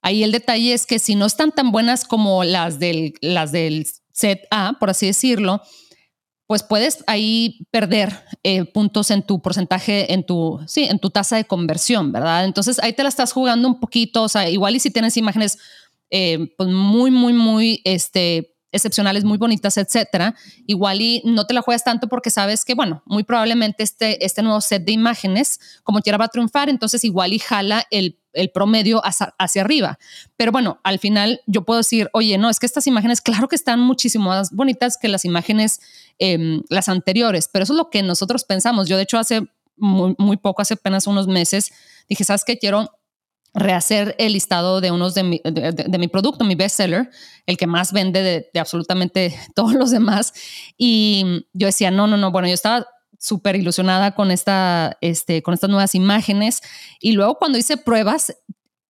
ahí 0.03 0.25
el 0.25 0.33
detalle 0.33 0.75
es 0.75 0.87
que 0.87 0.99
si 0.99 1.15
no 1.15 1.25
están 1.25 1.53
tan 1.53 1.71
buenas 1.71 2.05
como 2.05 2.43
las 2.43 2.81
del, 2.81 3.15
las 3.21 3.53
del 3.53 3.87
set 4.11 4.49
A, 4.51 4.73
por 4.81 4.91
así 4.91 5.07
decirlo, 5.07 5.63
pues 6.47 6.63
puedes 6.63 7.03
ahí 7.07 7.67
perder 7.71 8.25
eh, 8.43 8.65
puntos 8.65 9.11
en 9.11 9.23
tu 9.23 9.43
porcentaje, 9.43 10.13
en 10.13 10.25
tu, 10.25 10.61
sí, 10.67 10.85
en 10.85 10.99
tu 10.99 11.11
tasa 11.11 11.37
de 11.37 11.45
conversión, 11.45 12.13
¿verdad? 12.13 12.45
Entonces 12.45 12.79
ahí 12.79 12.93
te 12.93 13.03
la 13.03 13.09
estás 13.09 13.33
jugando 13.33 13.67
un 13.67 13.81
poquito, 13.81 14.23
o 14.23 14.29
sea, 14.29 14.49
igual 14.49 14.77
y 14.77 14.81
si 14.81 14.91
tienes 14.91 15.17
imágenes 15.17 15.59
eh, 16.11 16.55
pues 16.57 16.69
muy, 16.69 17.11
muy, 17.11 17.33
muy, 17.33 17.83
este, 17.85 18.57
excepcionales, 18.71 19.25
muy 19.25 19.39
bonitas, 19.39 19.77
etcétera, 19.77 20.37
igual 20.67 21.01
y 21.01 21.23
no 21.25 21.47
te 21.47 21.55
la 21.55 21.63
juegas 21.63 21.83
tanto 21.83 22.09
porque 22.09 22.31
sabes 22.31 22.65
que, 22.65 22.75
bueno, 22.75 23.03
muy 23.07 23.25
probablemente 23.25 23.83
este, 23.83 24.25
este 24.25 24.43
nuevo 24.43 24.61
set 24.61 24.85
de 24.85 24.93
imágenes, 24.93 25.59
como 25.83 26.01
quiera, 26.01 26.19
va 26.19 26.27
a 26.27 26.29
triunfar, 26.29 26.69
entonces 26.69 27.03
igual 27.05 27.33
y 27.33 27.39
jala 27.39 27.87
el 27.91 28.21
el 28.37 28.51
promedio 28.51 29.03
hacia, 29.05 29.61
arriba. 29.61 29.99
Pero 30.37 30.53
bueno, 30.53 30.81
al 30.85 30.99
final 30.99 31.41
yo 31.47 31.65
puedo 31.65 31.79
decir, 31.79 32.09
oye, 32.13 32.39
no, 32.39 32.49
es 32.51 32.61
que 32.61 32.67
estas 32.67 32.87
imágenes, 32.87 33.21
claro 33.21 33.49
que 33.49 33.57
están 33.57 33.81
muchísimo 33.81 34.27
más 34.27 34.53
bonitas 34.53 34.97
que 34.97 35.09
las 35.09 35.25
imágenes, 35.25 35.81
em, 36.19 36.63
las 36.69 36.89
anteriores, 36.89 37.49
pero 37.53 37.65
eso 37.65 37.73
es 37.73 37.77
lo 37.79 37.91
que 37.91 38.03
nosotros 38.03 38.45
pensamos. 38.45 38.89
Yo, 38.89 38.97
de 38.97 39.03
hecho, 39.03 39.19
hace 39.19 39.43
muy, 39.77 40.37
poco, 40.37 40.63
hace 40.63 40.75
apenas 40.75 41.07
unos 41.07 41.27
meses, 41.27 41.73
dije, 42.09 42.25
¿sabes 42.25 42.45
qué? 42.45 42.59
Quiero 42.59 42.91
rehacer 43.55 44.15
el 44.19 44.35
listado 44.35 44.81
de 44.81 44.91
unos 44.91 45.15
de 45.15 45.23
mi, 45.23 45.41
de, 45.43 45.99
mi 45.99 46.09
producto, 46.09 46.45
mi 46.45 46.55
bestseller, 46.55 47.11
el 47.47 47.57
que 47.57 47.67
más 47.67 47.93
vende 47.93 48.23
de, 48.23 48.61
absolutamente 48.61 49.35
todos 49.55 49.73
los 49.73 49.91
demás. 49.91 50.35
Y 50.77 51.47
yo 51.53 51.67
decía, 51.67 51.91
no, 51.91 52.07
no, 52.07 52.17
no, 52.17 52.31
bueno, 52.31 52.49
yo 52.49 52.55
estaba 52.55 52.87
súper 53.19 53.57
ilusionada 53.57 54.15
con, 54.15 54.31
esta, 54.31 54.97
este, 55.01 55.43
con 55.43 55.55
estas 55.55 55.71
nuevas 55.71 55.95
imágenes. 55.95 56.63
Y 57.01 57.13
luego 57.13 57.37
cuando 57.37 57.59
hice 57.59 57.77
pruebas, 57.77 58.37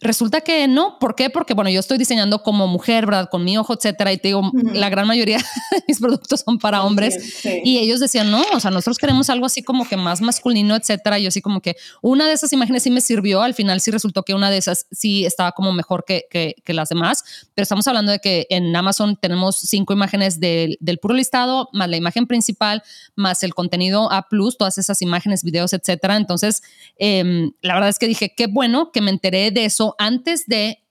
Resulta 0.01 0.43
que 0.43 0.69
no. 0.69 0.99
¿Por 0.99 1.15
qué? 1.15 1.31
Porque, 1.31 1.55
bueno, 1.55 1.71
yo 1.71 1.81
estoy 1.81 1.97
diseñando 1.97 2.43
como 2.43 2.67
mujer, 2.67 3.07
¿verdad? 3.07 3.29
Con 3.31 3.45
mi 3.45 3.57
ojo, 3.57 3.75
etcétera. 3.75 4.13
Y 4.13 4.19
te 4.19 4.29
digo, 4.29 4.43
la 4.75 4.91
gran 4.91 5.07
mayoría 5.07 5.39
de 5.39 5.83
mis 5.89 5.99
productos 5.99 6.43
son 6.45 6.59
para 6.59 6.83
hombres. 6.85 7.45
Y 7.65 7.79
ellos 7.79 8.01
decían, 8.01 8.31
no, 8.31 8.43
o 8.53 8.61
sea, 8.61 8.71
nosotros 8.71 8.99
queremos 8.99 9.31
algo 9.31 9.47
así 9.47 9.63
como 9.63 9.89
que 9.89 9.97
más 9.97 10.21
masculino, 10.21 10.77
etcétera. 10.77 11.19
Y 11.19 11.23
yo 11.23 11.29
así 11.29 11.41
como 11.41 11.61
que 11.61 11.77
una 12.03 12.27
de 12.27 12.35
esas 12.35 12.53
imágenes 12.53 12.83
sí 12.83 12.91
me 12.91 13.01
sirvió. 13.01 13.43
Al 13.43 13.55
final 13.55 13.81
sí 13.81 13.91
resultó 13.91 14.23
que 14.23 14.35
una 14.35 14.51
de 14.51 14.59
esas 14.59 14.87
sí 14.93 15.25
estaba 15.25 15.53
como 15.53 15.73
mejor 15.73 16.05
que, 16.07 16.27
que, 16.31 16.55
que 16.63 16.75
las 16.75 16.91
demás. 16.91 17.25
Pero 17.55 17.63
estamos 17.65 17.87
hablando 17.87 18.13
de 18.13 18.19
que 18.19 18.47
en 18.51 18.77
Amazon 18.77 19.17
tenemos 19.21 19.57
cinco 19.57 19.95
imágenes 19.95 20.41
del, 20.41 20.77
del 20.81 20.99
puro 20.99 21.15
listado, 21.15 21.71
más 21.73 21.89
la 21.89 21.97
imagen 21.97 22.27
principal, 22.27 22.83
más 23.15 23.43
el 23.43 23.55
contenido 23.55 24.13
A, 24.13 24.27
todas 24.59 24.79
esas 24.79 25.03
imágenes, 25.03 25.43
videos, 25.43 25.73
etcétera. 25.73 26.17
Entonces, 26.17 26.63
eh, 26.99 27.51
la 27.63 27.75
verdad 27.75 27.89
es 27.89 27.99
que 27.99 28.07
dije, 28.07 28.35
qué 28.37 28.47
bueno 28.47 28.91
que 28.93 29.01
me 29.01 29.11
enteré 29.11 29.51
de 29.51 29.65
eso 29.65 29.86
antes 29.99 30.47
de, 30.47 30.83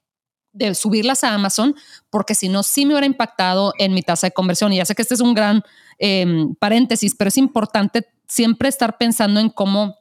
subirlas 0.73 1.25
a 1.25 1.34
Amazon, 1.34 1.75
porque 2.10 2.34
si 2.34 2.47
no, 2.47 2.63
sí 2.63 2.86
me 2.86 2.93
hubiera 2.93 3.05
impactado 3.05 3.73
en 3.77 3.93
mi 3.93 4.01
tasa 4.01 4.27
de 4.27 4.31
conversión. 4.31 4.71
Y 4.71 4.77
ya 4.77 4.86
sé 4.86 4.95
que 4.95 5.01
este 5.01 5.13
es 5.13 5.19
un 5.19 5.34
gran 5.34 5.63
em, 5.99 6.55
paréntesis, 6.55 7.13
pero 7.13 7.27
es 7.27 7.38
importante 7.38 8.08
siempre 8.27 8.69
estar 8.69 8.97
pensando 8.97 9.41
en 9.41 9.49
cómo 9.49 9.97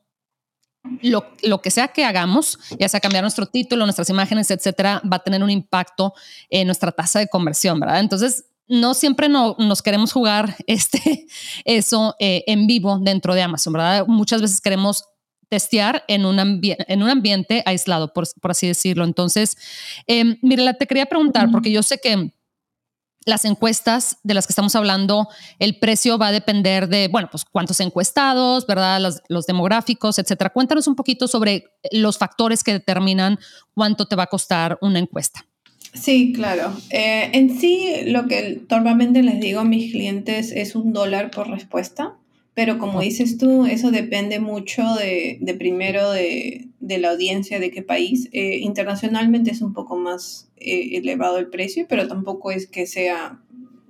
lo, 1.01 1.63
que 1.63 1.71
sea 1.71 1.89
que 1.89 2.05
hagamos, 2.05 2.59
ya 2.79 2.89
sea 2.89 3.01
cambiar 3.01 3.25
nuestro 3.25 3.47
título, 3.47 3.85
nuestras 3.85 4.11
imágenes, 4.11 4.51
etcétera, 4.51 5.03
va 5.11 5.17
a 5.17 5.23
tener 5.23 5.43
un 5.43 5.51
impacto 5.51 6.15
en 6.51 6.67
nuestra 6.67 6.93
tasa 6.93 7.19
de 7.19 7.29
conversión, 7.29 7.81
¿verdad? 7.81 8.01
Entonces, 8.01 8.45
no 8.67 8.95
siempre 8.95 9.29
no, 9.29 9.57
nos 9.59 9.83
queremos 9.83 10.13
jugar 10.13 10.57
este, 10.67 11.27
eso 11.65 12.15
eh, 12.19 12.45
en 12.47 12.67
vivo 12.67 12.99
dentro 13.01 13.35
de 13.35 13.43
Amazon, 13.43 13.73
¿verdad? 13.73 14.07
Muchas 14.07 14.43
veces 14.43 14.61
queremos 14.61 15.05
testear 15.55 16.03
en 16.09 16.27
un, 16.27 16.41
en 16.41 17.03
un 17.05 17.09
ambiente 17.09 17.63
aislado, 17.65 18.13
por, 18.13 18.27
así 18.51 18.67
decirlo. 18.67 19.05
Entonces, 19.05 19.57
eh, 20.09 20.37
Mirela, 20.43 20.75
te 20.75 20.89
quería 20.89 21.07
preguntar, 21.07 21.49
porque 21.53 21.71
yo 21.71 21.85
sé 21.85 22.01
que 22.03 22.33
las 23.25 23.45
encuestas 23.45 24.17
de 24.25 24.35
las 24.35 24.49
que 24.49 24.51
estamos 24.51 24.75
hablando, 24.75 25.29
el 25.61 25.79
precio 25.79 26.19
va 26.19 26.27
a 26.27 26.33
depender 26.33 26.89
de, 26.89 27.07
bueno, 27.07 27.29
pues 27.31 27.45
cuántos 27.45 27.79
encuestados, 27.79 28.67
¿verdad? 28.67 29.01
Los, 29.29 29.47
demográficos, 29.47 30.19
etcétera. 30.19 30.51
Cuéntanos 30.51 30.89
un 30.89 30.97
poquito 30.97 31.29
sobre 31.29 31.67
los 31.93 32.19
factores 32.19 32.65
que 32.65 32.73
determinan 32.73 33.39
cuánto 33.75 34.07
te 34.07 34.17
va 34.17 34.25
a 34.25 34.27
costar 34.27 34.77
una 34.81 34.99
encuesta. 34.99 35.47
Sí, 35.93 36.33
claro. 36.33 36.77
Eh, 36.91 37.31
en 37.33 37.61
sí, 37.61 37.95
lo 38.07 38.27
que 38.27 38.61
normalmente 38.69 39.23
les 39.23 39.39
digo 39.39 39.61
a 39.61 39.65
mis 39.65 39.93
clientes 39.93 40.51
es 40.51 40.75
un 40.75 40.93
dólar 40.93 41.31
por 41.31 41.49
respuesta. 41.49 42.17
Pero 42.55 42.79
como 42.79 43.01
dices 43.01 43.37
tú, 43.37 43.67
eso 43.67 43.91
depende 43.91 44.39
mucho 44.39 44.95
de, 44.95 45.39
primero 45.59 46.13
de, 46.13 46.69
la 46.81 47.11
audiencia, 47.11 47.59
de 47.59 47.73
qué 47.73 47.83
país. 47.83 48.29
Eh, 48.33 48.59
internacionalmente 48.59 49.51
es 49.51 49.61
un 49.61 49.73
poco 49.73 49.97
más 49.97 50.49
eh, 50.57 50.91
elevado 50.93 51.39
el 51.39 51.49
precio, 51.49 51.87
pero 51.89 52.07
tampoco 52.07 52.53
es 52.53 52.69
que 52.69 52.87
sea 52.87 53.41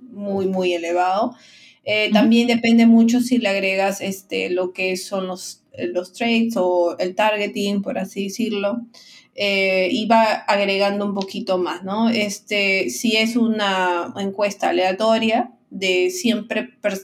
muy, 0.01 0.47
muy 0.47 0.73
elevado. 0.73 1.35
Eh, 1.83 2.09
también 2.11 2.47
depende 2.47 2.87
mucho 2.87 3.21
si 3.21 3.37
le 3.37 3.49
agregas 3.49 4.01
este, 4.01 4.49
lo 4.49 4.73
que 4.73 4.97
son 4.97 5.27
los, 5.27 5.61
los 5.77 6.13
trades 6.13 6.57
o 6.57 6.97
el 6.97 7.13
targeting, 7.13 7.83
por 7.83 7.99
así 7.99 8.23
decirlo. 8.23 8.81
y 9.35 10.07
va 10.07 10.23
agregando 10.23 11.05
un 11.05 11.13
poquito 11.13 11.59
más, 11.59 11.83
¿no? 11.83 12.09
Este, 12.09 12.89
si 12.89 13.15
es 13.17 13.35
una 13.35 14.11
encuesta 14.17 14.69
aleatoria, 14.69 15.51
de 15.75 16.09
100, 16.09 16.47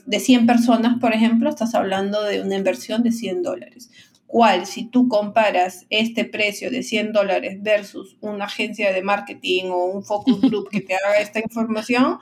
de 0.06 0.20
100 0.20 0.46
personas, 0.46 0.98
por 0.98 1.12
ejemplo, 1.12 1.50
estás 1.50 1.74
hablando 1.74 2.22
de 2.22 2.40
una 2.40 2.56
inversión 2.56 3.02
de 3.02 3.12
100 3.12 3.42
dólares. 3.42 3.90
¿Cuál, 4.26 4.64
si 4.64 4.84
tú 4.84 5.08
comparas 5.08 5.86
este 5.90 6.24
precio 6.24 6.70
de 6.70 6.82
100 6.82 7.12
dólares 7.12 7.58
versus 7.62 8.16
una 8.22 8.46
agencia 8.46 8.90
de 8.90 9.02
marketing 9.02 9.64
o 9.66 9.84
un 9.84 10.02
focus 10.02 10.40
group 10.40 10.70
que 10.70 10.80
te 10.80 10.94
haga 10.94 11.20
esta 11.20 11.40
información, 11.40 12.18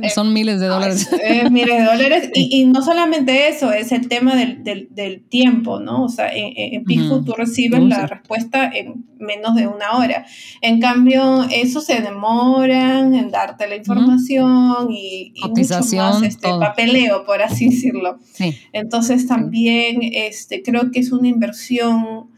eh, 0.00 0.08
Son 0.10 0.32
miles 0.32 0.60
de 0.60 0.66
dólares. 0.66 1.08
miles 1.50 1.78
de 1.78 1.84
dólares. 1.84 2.30
Y, 2.34 2.64
no 2.64 2.82
solamente 2.82 3.48
eso, 3.48 3.72
es 3.72 3.92
el 3.92 4.08
tema 4.08 4.34
del, 4.34 4.64
del, 4.64 4.88
del 4.90 5.22
tiempo, 5.22 5.80
¿no? 5.80 6.04
O 6.04 6.08
sea, 6.08 6.28
en, 6.32 6.52
en 6.56 7.24
tú 7.24 7.34
recibes 7.36 7.82
la 7.82 8.06
respuesta 8.06 8.70
en 8.72 9.04
menos 9.18 9.54
de 9.54 9.66
una 9.66 9.98
hora. 9.98 10.24
En 10.60 10.80
cambio, 10.80 11.44
eso 11.50 11.80
se 11.80 12.00
demoran 12.00 13.14
en 13.14 13.30
darte 13.30 13.68
la 13.68 13.76
información 13.76 14.88
y, 14.90 15.32
y 15.34 15.48
mucho 15.48 15.80
más 15.96 16.22
este, 16.22 16.48
papeleo, 16.48 17.24
por 17.24 17.42
así 17.42 17.68
decirlo. 17.68 18.18
Sí. 18.32 18.56
Entonces, 18.72 19.26
también 19.26 20.00
este, 20.02 20.62
creo 20.62 20.90
que 20.90 21.00
es 21.00 21.12
una 21.12 21.28
inversión 21.28 22.31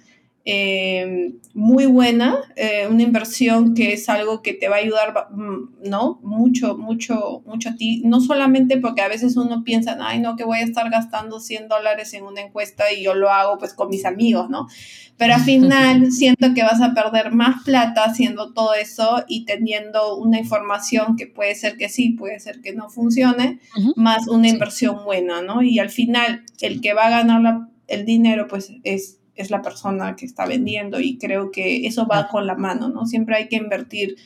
eh, 0.46 1.32
muy 1.54 1.86
buena, 1.86 2.36
eh, 2.56 2.86
una 2.90 3.02
inversión 3.02 3.74
que 3.74 3.94
es 3.94 4.10
algo 4.10 4.42
que 4.42 4.52
te 4.52 4.68
va 4.68 4.76
a 4.76 4.80
ayudar, 4.80 5.28
mm, 5.30 5.88
¿no? 5.88 6.20
Mucho, 6.22 6.76
mucho, 6.76 7.42
mucho 7.46 7.70
a 7.70 7.76
ti. 7.76 8.02
No 8.04 8.20
solamente 8.20 8.76
porque 8.76 9.00
a 9.00 9.08
veces 9.08 9.38
uno 9.38 9.64
piensa, 9.64 9.96
ay, 10.00 10.20
no, 10.20 10.36
que 10.36 10.44
voy 10.44 10.58
a 10.58 10.64
estar 10.64 10.90
gastando 10.90 11.40
100 11.40 11.68
dólares 11.68 12.12
en 12.12 12.24
una 12.24 12.42
encuesta 12.42 12.92
y 12.92 13.02
yo 13.02 13.14
lo 13.14 13.30
hago 13.30 13.56
pues 13.56 13.72
con 13.72 13.88
mis 13.88 14.04
amigos, 14.04 14.50
¿no? 14.50 14.68
Pero 15.16 15.34
al 15.34 15.40
final 15.40 16.12
siento 16.12 16.52
que 16.54 16.62
vas 16.62 16.82
a 16.82 16.92
perder 16.92 17.32
más 17.32 17.64
plata 17.64 18.04
haciendo 18.04 18.52
todo 18.52 18.74
eso 18.74 19.24
y 19.26 19.46
teniendo 19.46 20.18
una 20.18 20.38
información 20.38 21.16
que 21.16 21.26
puede 21.26 21.54
ser 21.54 21.78
que 21.78 21.88
sí, 21.88 22.10
puede 22.10 22.38
ser 22.38 22.60
que 22.60 22.74
no 22.74 22.90
funcione, 22.90 23.60
más 23.96 24.28
una 24.28 24.48
inversión 24.48 25.04
buena, 25.04 25.40
¿no? 25.40 25.62
Y 25.62 25.78
al 25.78 25.88
final 25.88 26.44
el 26.60 26.82
que 26.82 26.92
va 26.92 27.06
a 27.06 27.10
ganar 27.10 27.68
el 27.86 28.04
dinero 28.04 28.46
pues 28.48 28.72
es 28.82 29.20
es 29.36 29.50
la 29.50 29.62
persona 29.62 30.16
que 30.16 30.26
está 30.26 30.46
vendiendo 30.46 31.00
y 31.00 31.18
creo 31.18 31.50
que 31.50 31.86
eso 31.86 32.06
va 32.06 32.28
con 32.28 32.46
la 32.46 32.54
mano, 32.54 32.88
¿no? 32.88 33.06
Siempre 33.06 33.36
hay 33.36 33.48
que 33.48 33.56
invertir 33.56 34.16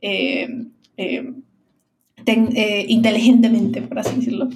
eh, 0.00 0.66
eh, 0.96 1.32
eh, 2.26 2.84
inteligentemente, 2.88 3.82
por 3.82 3.98
así 3.98 4.16
decirlo. 4.16 4.48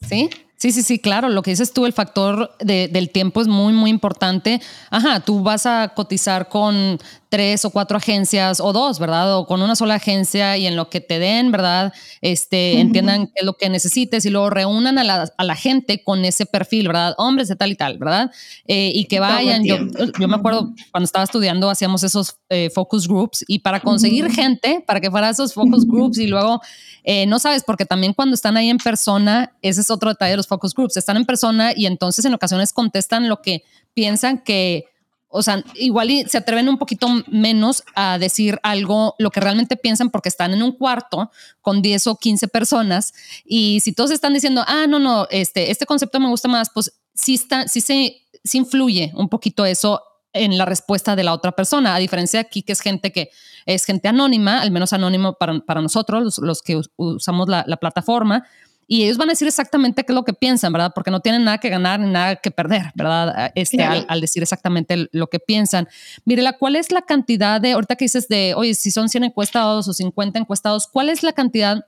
Sí, 0.00 0.30
Sí, 0.60 0.72
sí, 0.72 0.82
sí, 0.82 0.98
claro. 0.98 1.30
Lo 1.30 1.40
que 1.40 1.52
dices 1.52 1.72
tú, 1.72 1.86
el 1.86 1.94
factor 1.94 2.54
del 2.58 3.08
tiempo 3.08 3.40
es 3.40 3.48
muy, 3.48 3.72
muy 3.72 3.88
importante. 3.88 4.60
Ajá, 4.90 5.20
tú 5.20 5.42
vas 5.42 5.64
a 5.64 5.92
cotizar 5.96 6.50
con 6.50 6.98
tres 7.30 7.64
o 7.64 7.70
cuatro 7.70 7.96
agencias 7.96 8.60
o 8.60 8.72
dos, 8.72 8.98
¿verdad? 8.98 9.38
O 9.38 9.46
con 9.46 9.62
una 9.62 9.74
sola 9.74 9.94
agencia 9.94 10.58
y 10.58 10.66
en 10.66 10.76
lo 10.76 10.90
que 10.90 11.00
te 11.00 11.18
den, 11.18 11.50
¿verdad? 11.50 11.94
Este, 12.20 12.78
entiendan 12.78 13.28
qué 13.28 13.32
es 13.36 13.46
lo 13.46 13.54
que 13.54 13.70
necesites 13.70 14.26
y 14.26 14.30
luego 14.30 14.50
reúnan 14.50 14.98
a 14.98 15.04
la, 15.04 15.32
a 15.34 15.44
la 15.44 15.56
gente 15.56 16.02
con 16.04 16.26
ese 16.26 16.44
perfil, 16.44 16.88
¿verdad? 16.88 17.14
Hombres 17.16 17.48
de 17.48 17.56
tal 17.56 17.70
y 17.70 17.76
tal, 17.76 17.96
¿verdad? 17.96 18.30
Eh, 18.66 18.92
y 18.94 19.06
que 19.06 19.18
vayan. 19.18 19.64
Yo, 19.64 19.78
yo, 20.18 20.28
me 20.28 20.36
acuerdo 20.36 20.74
cuando 20.90 21.06
estaba 21.06 21.24
estudiando, 21.24 21.70
hacíamos 21.70 22.02
esos 22.02 22.36
eh, 22.50 22.68
focus 22.74 23.08
groups 23.08 23.44
y 23.48 23.60
para 23.60 23.80
conseguir 23.80 24.30
gente, 24.30 24.84
para 24.86 25.00
que 25.00 25.10
fuera 25.10 25.30
esos 25.30 25.54
focus 25.54 25.86
groups 25.86 26.18
y 26.18 26.26
luego 26.26 26.60
eh, 27.04 27.26
no 27.26 27.38
sabes, 27.38 27.62
porque 27.64 27.86
también 27.86 28.12
cuando 28.12 28.34
están 28.34 28.56
ahí 28.56 28.68
en 28.68 28.78
persona, 28.78 29.52
ese 29.62 29.80
es 29.80 29.90
otro 29.90 30.10
detalle 30.10 30.32
de 30.32 30.36
los 30.36 30.46
focus 30.50 30.74
groups, 30.74 30.96
están 30.98 31.16
en 31.16 31.24
persona 31.24 31.72
y 31.74 31.86
entonces 31.86 32.24
en 32.26 32.34
ocasiones 32.34 32.74
contestan 32.74 33.28
lo 33.28 33.40
que 33.40 33.64
piensan 33.94 34.44
que, 34.44 34.84
o 35.28 35.42
sea, 35.42 35.64
igual 35.76 36.10
se 36.28 36.36
atreven 36.36 36.68
un 36.68 36.76
poquito 36.76 37.08
menos 37.28 37.82
a 37.94 38.18
decir 38.18 38.58
algo, 38.62 39.14
lo 39.18 39.30
que 39.30 39.40
realmente 39.40 39.76
piensan 39.76 40.10
porque 40.10 40.28
están 40.28 40.52
en 40.52 40.62
un 40.62 40.72
cuarto 40.72 41.30
con 41.62 41.80
10 41.80 42.06
o 42.08 42.16
15 42.16 42.48
personas 42.48 43.14
y 43.44 43.80
si 43.80 43.92
todos 43.92 44.10
están 44.10 44.34
diciendo, 44.34 44.62
ah, 44.66 44.86
no, 44.86 44.98
no, 44.98 45.26
este, 45.30 45.70
este 45.70 45.86
concepto 45.86 46.20
me 46.20 46.28
gusta 46.28 46.48
más, 46.48 46.68
pues 46.74 46.92
sí, 47.14 47.34
está, 47.34 47.66
sí 47.68 47.80
se 47.80 48.22
sí 48.44 48.58
influye 48.58 49.12
un 49.14 49.28
poquito 49.28 49.64
eso 49.64 50.02
en 50.32 50.56
la 50.56 50.64
respuesta 50.64 51.16
de 51.16 51.24
la 51.24 51.32
otra 51.32 51.52
persona, 51.52 51.94
a 51.94 51.98
diferencia 51.98 52.40
de 52.40 52.46
aquí 52.46 52.62
que 52.62 52.72
es 52.72 52.80
gente 52.80 53.12
que 53.12 53.30
es 53.66 53.84
gente 53.84 54.08
anónima, 54.08 54.60
al 54.60 54.70
menos 54.70 54.92
anónimo 54.92 55.34
para, 55.34 55.60
para 55.60 55.80
nosotros, 55.80 56.38
los, 56.38 56.62
que 56.62 56.80
usamos 56.96 57.48
la, 57.48 57.64
plataforma, 57.76 58.46
y 58.92 59.04
ellos 59.04 59.18
van 59.18 59.28
a 59.28 59.32
decir 59.34 59.46
exactamente 59.46 60.02
qué 60.02 60.10
es 60.10 60.16
lo 60.16 60.24
que 60.24 60.32
piensan, 60.32 60.72
¿verdad? 60.72 60.90
Porque 60.92 61.12
no 61.12 61.20
tienen 61.20 61.44
nada 61.44 61.58
que 61.58 61.68
ganar 61.68 62.00
ni 62.00 62.10
nada 62.10 62.34
que 62.34 62.50
perder, 62.50 62.90
¿verdad? 62.96 63.52
Este, 63.54 63.84
al, 63.84 64.20
decir 64.20 64.42
exactamente 64.42 65.06
lo 65.12 65.28
que 65.28 65.38
piensan. 65.38 65.86
Mire, 66.24 66.42
¿cuál 66.58 66.74
es 66.74 66.90
la 66.90 67.02
cantidad 67.02 67.60
de, 67.60 67.70
ahorita 67.70 67.94
que 67.94 68.06
dices 68.06 68.26
de, 68.26 68.52
oye, 68.56 68.74
si 68.74 68.90
son 68.90 69.08
100 69.08 69.22
encuestados 69.22 69.86
o 69.86 69.92
50 69.92 70.40
encuestados, 70.40 70.88
¿cuál 70.88 71.08
es 71.08 71.22
la 71.22 71.32
cantidad 71.32 71.86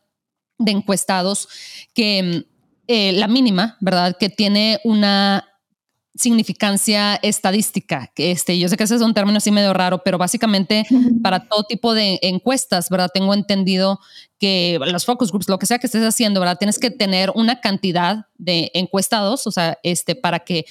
de 0.58 0.70
encuestados 0.70 1.48
que, 1.92 2.46
eh, 2.86 3.12
la 3.14 3.26
mínima, 3.26 3.78
¿verdad? 3.80 4.16
Que 4.16 4.28
tiene 4.28 4.78
una 4.84 5.51
significancia 6.14 7.16
estadística. 7.16 8.12
Este, 8.16 8.58
yo 8.58 8.68
sé 8.68 8.76
que 8.76 8.84
ese 8.84 8.96
es 8.96 9.02
un 9.02 9.14
término 9.14 9.38
así 9.38 9.50
medio 9.50 9.72
raro, 9.72 10.02
pero 10.04 10.18
básicamente 10.18 10.84
para 11.22 11.48
todo 11.48 11.64
tipo 11.64 11.94
de 11.94 12.18
encuestas, 12.22 12.90
¿verdad? 12.90 13.10
Tengo 13.12 13.32
entendido 13.32 13.98
que 14.38 14.78
los 14.86 15.06
focus 15.06 15.30
groups, 15.30 15.48
lo 15.48 15.58
que 15.58 15.66
sea 15.66 15.78
que 15.78 15.86
estés 15.86 16.04
haciendo, 16.04 16.40
¿verdad? 16.40 16.58
Tienes 16.58 16.78
que 16.78 16.90
tener 16.90 17.32
una 17.34 17.60
cantidad 17.60 18.26
de 18.36 18.70
encuestados, 18.74 19.46
o 19.46 19.50
sea, 19.50 19.78
este, 19.82 20.14
para 20.14 20.40
que 20.40 20.66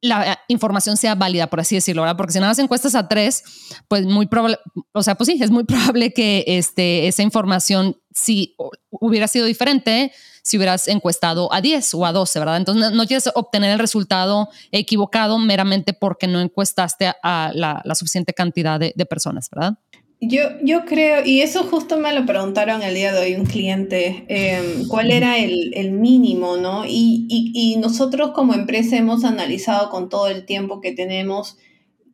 la 0.00 0.32
eh, 0.32 0.36
información 0.48 0.96
sea 0.96 1.14
válida, 1.14 1.48
por 1.48 1.60
así 1.60 1.74
decirlo, 1.74 2.02
¿verdad? 2.02 2.16
Porque 2.16 2.32
si 2.32 2.38
nada 2.38 2.50
más 2.50 2.58
encuestas 2.58 2.94
a 2.94 3.08
tres, 3.08 3.42
pues 3.88 4.04
muy 4.06 4.26
probable, 4.26 4.58
o 4.92 5.02
sea, 5.02 5.16
pues 5.16 5.28
sí, 5.28 5.38
es 5.40 5.50
muy 5.50 5.64
probable 5.64 6.12
que 6.12 6.44
este, 6.46 7.08
esa 7.08 7.22
información, 7.22 8.00
si 8.12 8.54
hubiera 8.90 9.28
sido 9.28 9.46
diferente, 9.46 10.12
si 10.48 10.56
hubieras 10.56 10.88
encuestado 10.88 11.52
a 11.52 11.60
10 11.60 11.92
o 11.92 12.06
a 12.06 12.12
12, 12.12 12.38
¿verdad? 12.38 12.56
Entonces 12.56 12.92
no, 12.92 13.06
quieres 13.06 13.28
obtener 13.34 13.70
el 13.70 13.78
resultado 13.78 14.48
equivocado 14.72 15.38
meramente 15.38 15.92
porque 15.92 16.26
no 16.26 16.40
encuestaste 16.40 17.12
a, 17.22 17.52
la, 17.54 17.82
suficiente 17.94 18.32
cantidad 18.32 18.80
de, 18.80 19.06
personas, 19.06 19.50
¿verdad? 19.50 19.74
Yo, 20.22 20.44
yo 20.62 20.86
creo, 20.86 21.22
y 21.24 21.42
eso 21.42 21.64
justo 21.64 21.98
me 21.98 22.14
lo 22.14 22.24
preguntaron 22.24 22.82
el 22.82 22.94
día 22.94 23.12
de 23.12 23.20
hoy 23.20 23.34
un 23.34 23.44
cliente, 23.44 24.24
em, 24.28 24.88
cuál 24.88 25.10
era 25.10 25.38
el, 25.38 25.72
el 25.74 25.92
mínimo, 25.92 26.56
¿no? 26.56 26.86
Y, 26.86 27.26
y, 27.28 27.52
y, 27.54 27.76
nosotros 27.76 28.30
como 28.34 28.54
empresa 28.54 28.96
hemos 28.96 29.24
analizado 29.24 29.90
con 29.90 30.08
todo 30.08 30.28
el 30.28 30.46
tiempo 30.46 30.80
que 30.80 30.92
tenemos 30.92 31.58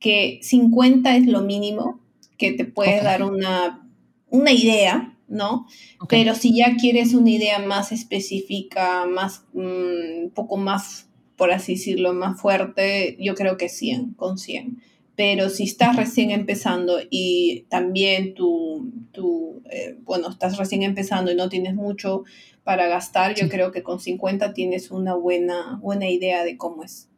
que 0.00 0.40
50 0.42 1.16
es 1.16 1.26
lo 1.28 1.40
mínimo 1.42 2.00
que 2.36 2.52
te 2.52 2.64
puede 2.64 3.00
dar 3.00 3.22
una, 3.22 3.88
una 4.28 4.50
idea, 4.50 5.13
¿no? 5.28 5.66
Pero 6.08 6.34
si 6.34 6.56
ya 6.56 6.76
quieres 6.76 7.14
una 7.14 7.30
idea 7.30 7.58
más 7.58 7.92
específica, 7.92 9.06
más, 9.06 9.44
mm, 9.52 10.24
un 10.24 10.32
poco 10.34 10.56
más, 10.56 11.08
por 11.36 11.50
así 11.50 11.74
decirlo, 11.74 12.12
más 12.12 12.40
fuerte, 12.40 13.16
yo 13.20 13.34
creo 13.34 13.56
que 13.56 13.68
100, 13.68 14.14
con 14.14 14.38
100 14.38 14.78
pero 15.16 15.48
si 15.48 15.64
estás 15.64 15.96
recién 15.96 16.30
empezando 16.30 16.98
y 17.08 17.66
también 17.68 18.34
tú, 18.34 18.90
tú 19.12 19.62
eh, 19.70 19.96
bueno, 20.02 20.28
estás 20.28 20.58
recién 20.58 20.82
empezando 20.82 21.30
y 21.30 21.36
no 21.36 21.48
tienes 21.48 21.74
mucho 21.74 22.24
para 22.64 22.88
gastar, 22.88 23.34
yo 23.34 23.48
creo 23.48 23.70
que 23.70 23.82
con 23.82 24.00
50 24.00 24.54
tienes 24.54 24.90
una 24.90 25.14
buena, 25.14 25.78
buena 25.80 26.08
idea 26.08 26.44
de 26.44 26.56
cómo 26.56 26.82
es. 26.82 27.08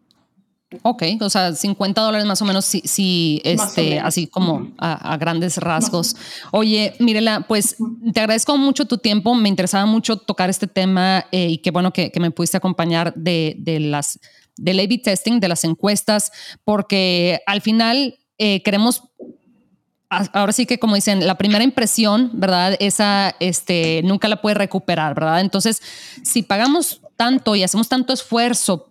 Ok, 0.83 1.05
o 1.21 1.31
sea, 1.31 1.55
50 1.55 2.01
dólares 2.01 2.27
más 2.27 2.43
o 2.43 2.45
menos, 2.45 2.65
sí, 2.65 3.41
este, 3.45 4.01
así 4.01 4.27
como 4.27 4.73
a, 4.79 5.17
grandes 5.17 5.59
rasgos. 5.59 6.17
Oye, 6.51 6.95
Mirela, 6.99 7.45
pues 7.47 7.77
te 8.13 8.19
agradezco 8.21 8.59
mucho 8.59 8.85
tu 8.87 8.99
tiempo, 8.99 9.35
me 9.37 9.49
interesaba 9.49 9.87
mucho 9.87 10.17
tocar 10.17 10.51
este 10.51 10.67
tema 10.67 11.27
eh, 11.31 11.47
y 11.51 11.59
qué 11.59 11.71
bueno 11.71 11.93
que, 11.93 12.11
que, 12.11 12.19
me 12.19 12.33
pudiste 12.33 12.57
acompañar 12.57 13.15
de, 13.15 13.55
de 13.59 13.79
las 13.79 14.19
del 14.57 14.81
A-B 14.81 14.99
testing, 14.99 15.39
de 15.39 15.49
las 15.49 15.63
encuestas, 15.65 16.33
porque 16.65 17.43
al 17.47 17.61
final 17.61 18.19
eh, 18.39 18.63
queremos 18.63 19.03
ahora 20.09 20.53
sí 20.53 20.67
que 20.67 20.79
como 20.79 20.95
dicen, 20.95 21.27
la 21.27 21.37
primera 21.37 21.65
impresión, 21.65 22.31
¿verdad? 22.35 22.77
Esa 22.81 23.35
este, 23.41 24.03
nunca 24.05 24.29
la 24.29 24.41
puede 24.41 24.55
recuperar, 24.55 25.15
¿verdad? 25.15 25.41
Entonces, 25.41 25.83
si 26.23 26.43
pagamos 26.43 27.03
tanto 27.17 27.57
y 27.57 27.63
hacemos 27.63 27.89
tanto 27.89 28.13
esfuerzo 28.13 28.91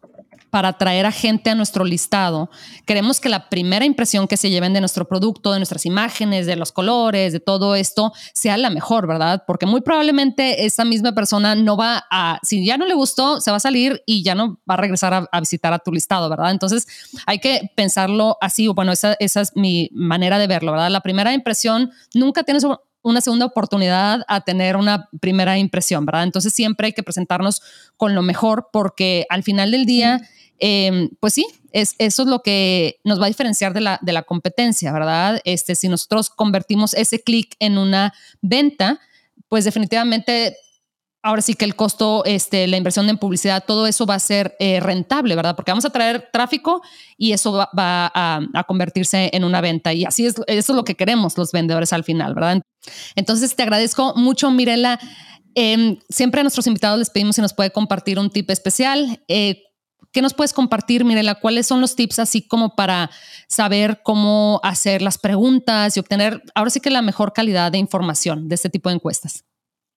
para 0.56 0.70
atraer 0.70 1.06
a 1.06 1.12
gente 1.12 1.50
a 1.50 1.56
nuestro 1.56 1.84
listado, 1.84 2.50
queremos 2.86 3.20
que 3.20 3.28
la 3.28 3.50
primera 3.50 3.84
impresión 3.84 4.26
que 4.26 4.38
se 4.38 4.50
lleven 4.50 4.72
de 4.72 4.80
nuestro 4.80 5.06
producto, 5.06 5.52
de 5.52 5.60
nuestras 5.60 5.86
imágenes, 5.86 6.46
de 6.46 6.56
los 6.56 6.72
colores, 6.72 7.34
de 7.34 7.42
todo 7.42 7.76
esto, 7.76 8.14
sea 8.34 8.56
la 8.56 8.70
mejor, 8.70 9.06
¿verdad? 9.06 9.44
Porque 9.46 9.66
muy 9.66 9.82
probablemente 9.82 10.66
esa 10.66 10.86
misma 10.86 11.12
persona 11.12 11.56
no 11.56 11.76
va 11.76 12.06
a, 12.10 12.40
si 12.42 12.66
ya 12.66 12.78
no 12.78 12.86
le 12.86 12.94
gustó, 12.94 13.42
se 13.42 13.52
va 13.52 13.58
a 13.58 13.60
salir 13.60 14.02
y 14.06 14.24
ya 14.24 14.34
no 14.34 14.58
va 14.60 14.76
a 14.76 14.78
regresar 14.78 15.28
a, 15.30 15.40
visitar 15.42 15.74
a 15.74 15.80
tu 15.80 15.92
listado, 15.92 16.30
¿verdad? 16.30 16.52
Entonces 16.52 16.88
hay 17.26 17.40
que 17.40 17.70
pensarlo 17.76 18.38
así, 18.40 18.70
bueno, 18.70 18.94
esa, 18.94 19.18
esa 19.20 19.42
es 19.42 19.58
mi 19.58 19.90
manera 19.92 20.40
de 20.40 20.48
verlo, 20.48 20.72
¿verdad? 20.72 20.90
La 20.90 21.02
primera 21.02 21.34
impresión 21.34 21.92
nunca 22.14 22.44
tienes 22.44 22.66
una 23.02 23.20
segunda 23.20 23.46
oportunidad 23.46 24.22
a 24.30 24.40
tener 24.40 24.78
una 24.78 25.10
primera 25.20 25.58
impresión, 25.58 26.06
¿verdad? 26.06 26.24
Entonces 26.24 26.54
siempre 26.54 26.88
hay 26.88 26.94
que 26.94 27.04
presentarnos 27.04 27.62
con 27.98 28.16
lo 28.16 28.22
mejor 28.22 28.70
porque 28.72 29.26
al 29.30 29.44
final 29.44 29.72
del 29.72 29.86
día... 29.86 30.22
Em, 30.60 31.10
pues 31.20 31.34
sí, 31.34 31.46
es, 31.72 31.96
eso 31.98 32.24
es 32.24 32.28
lo 32.30 32.42
que 32.42 33.00
nos 33.04 33.20
va 33.20 33.26
a 33.26 33.30
diferenciar 33.30 33.74
de 33.74 33.82
la, 33.82 34.00
de 34.02 34.14
la 34.14 34.24
competencia, 34.24 34.92
¿verdad? 34.94 35.42
Este, 35.44 35.76
si 35.76 35.90
nosotros 35.90 36.30
convertimos 36.30 36.94
ese 36.94 37.22
clic 37.22 37.56
en 37.60 37.78
una 37.78 38.14
venta, 38.42 39.00
pues 39.50 39.66
definitivamente 39.66 40.56
ahora 41.26 41.42
sí 41.42 41.56
que 41.56 41.66
el 41.66 41.76
costo, 41.76 42.24
este, 42.24 42.68
la 42.68 42.78
inversión 42.78 43.10
en 43.10 43.18
publicidad, 43.18 43.64
todo 43.66 43.88
eso 43.88 44.06
va 44.06 44.14
a 44.14 44.20
ser 44.20 44.56
eh, 44.60 44.80
rentable, 44.80 45.36
¿verdad? 45.36 45.56
Porque 45.56 45.72
vamos 45.72 45.84
a 45.84 45.90
traer 45.90 46.30
tráfico 46.32 46.84
y 47.18 47.32
eso 47.32 47.52
va, 47.52 47.68
a, 47.76 48.64
convertirse 48.68 49.32
en 49.34 49.44
una 49.44 49.60
venta. 49.60 49.92
Y 49.92 50.06
así 50.06 50.28
es, 50.28 50.36
eso 50.46 50.74
es 50.74 50.76
lo 50.76 50.84
que 50.84 50.94
queremos 50.94 51.36
los 51.36 51.52
vendedores 51.52 51.94
al 51.94 52.04
final, 52.04 52.36
¿verdad? 52.36 52.62
Entonces, 53.16 53.56
te 53.56 53.64
agradezco 53.64 54.14
mucho, 54.16 54.52
Mirela. 54.52 55.00
Em, 55.56 55.98
siempre 56.10 56.42
a 56.42 56.44
nuestros 56.44 56.68
invitados 56.68 57.00
les 57.00 57.10
pedimos 57.10 57.38
si 57.38 57.42
nos 57.42 57.54
puede 57.54 57.72
compartir 57.72 58.20
un 58.20 58.30
tip 58.30 58.52
especial. 58.52 59.24
Eh, 59.28 59.64
¿Qué 60.16 60.22
nos 60.22 60.34
puedes 60.34 60.54
compartir, 60.54 61.04
Mirela? 61.04 61.36
¿Cuáles 61.36 61.68
son 61.68 61.82
los 61.82 61.98
tips 61.98 62.20
así 62.20 62.42
como 62.42 62.74
para 62.78 63.12
saber 63.50 64.00
cómo 64.02 64.62
hacer 64.64 65.02
las 65.02 65.18
preguntas 65.18 65.98
y 65.98 66.00
obtener 66.00 66.42
ahora 66.56 66.70
sí 66.70 66.80
que 66.80 66.90
la 66.90 67.02
mejor 67.02 67.34
calidad 67.34 67.70
de 67.70 67.80
información 67.80 68.48
de 68.48 68.56
este 68.56 68.70
tipo 68.70 68.88
de 68.88 68.96
encuestas? 68.96 69.44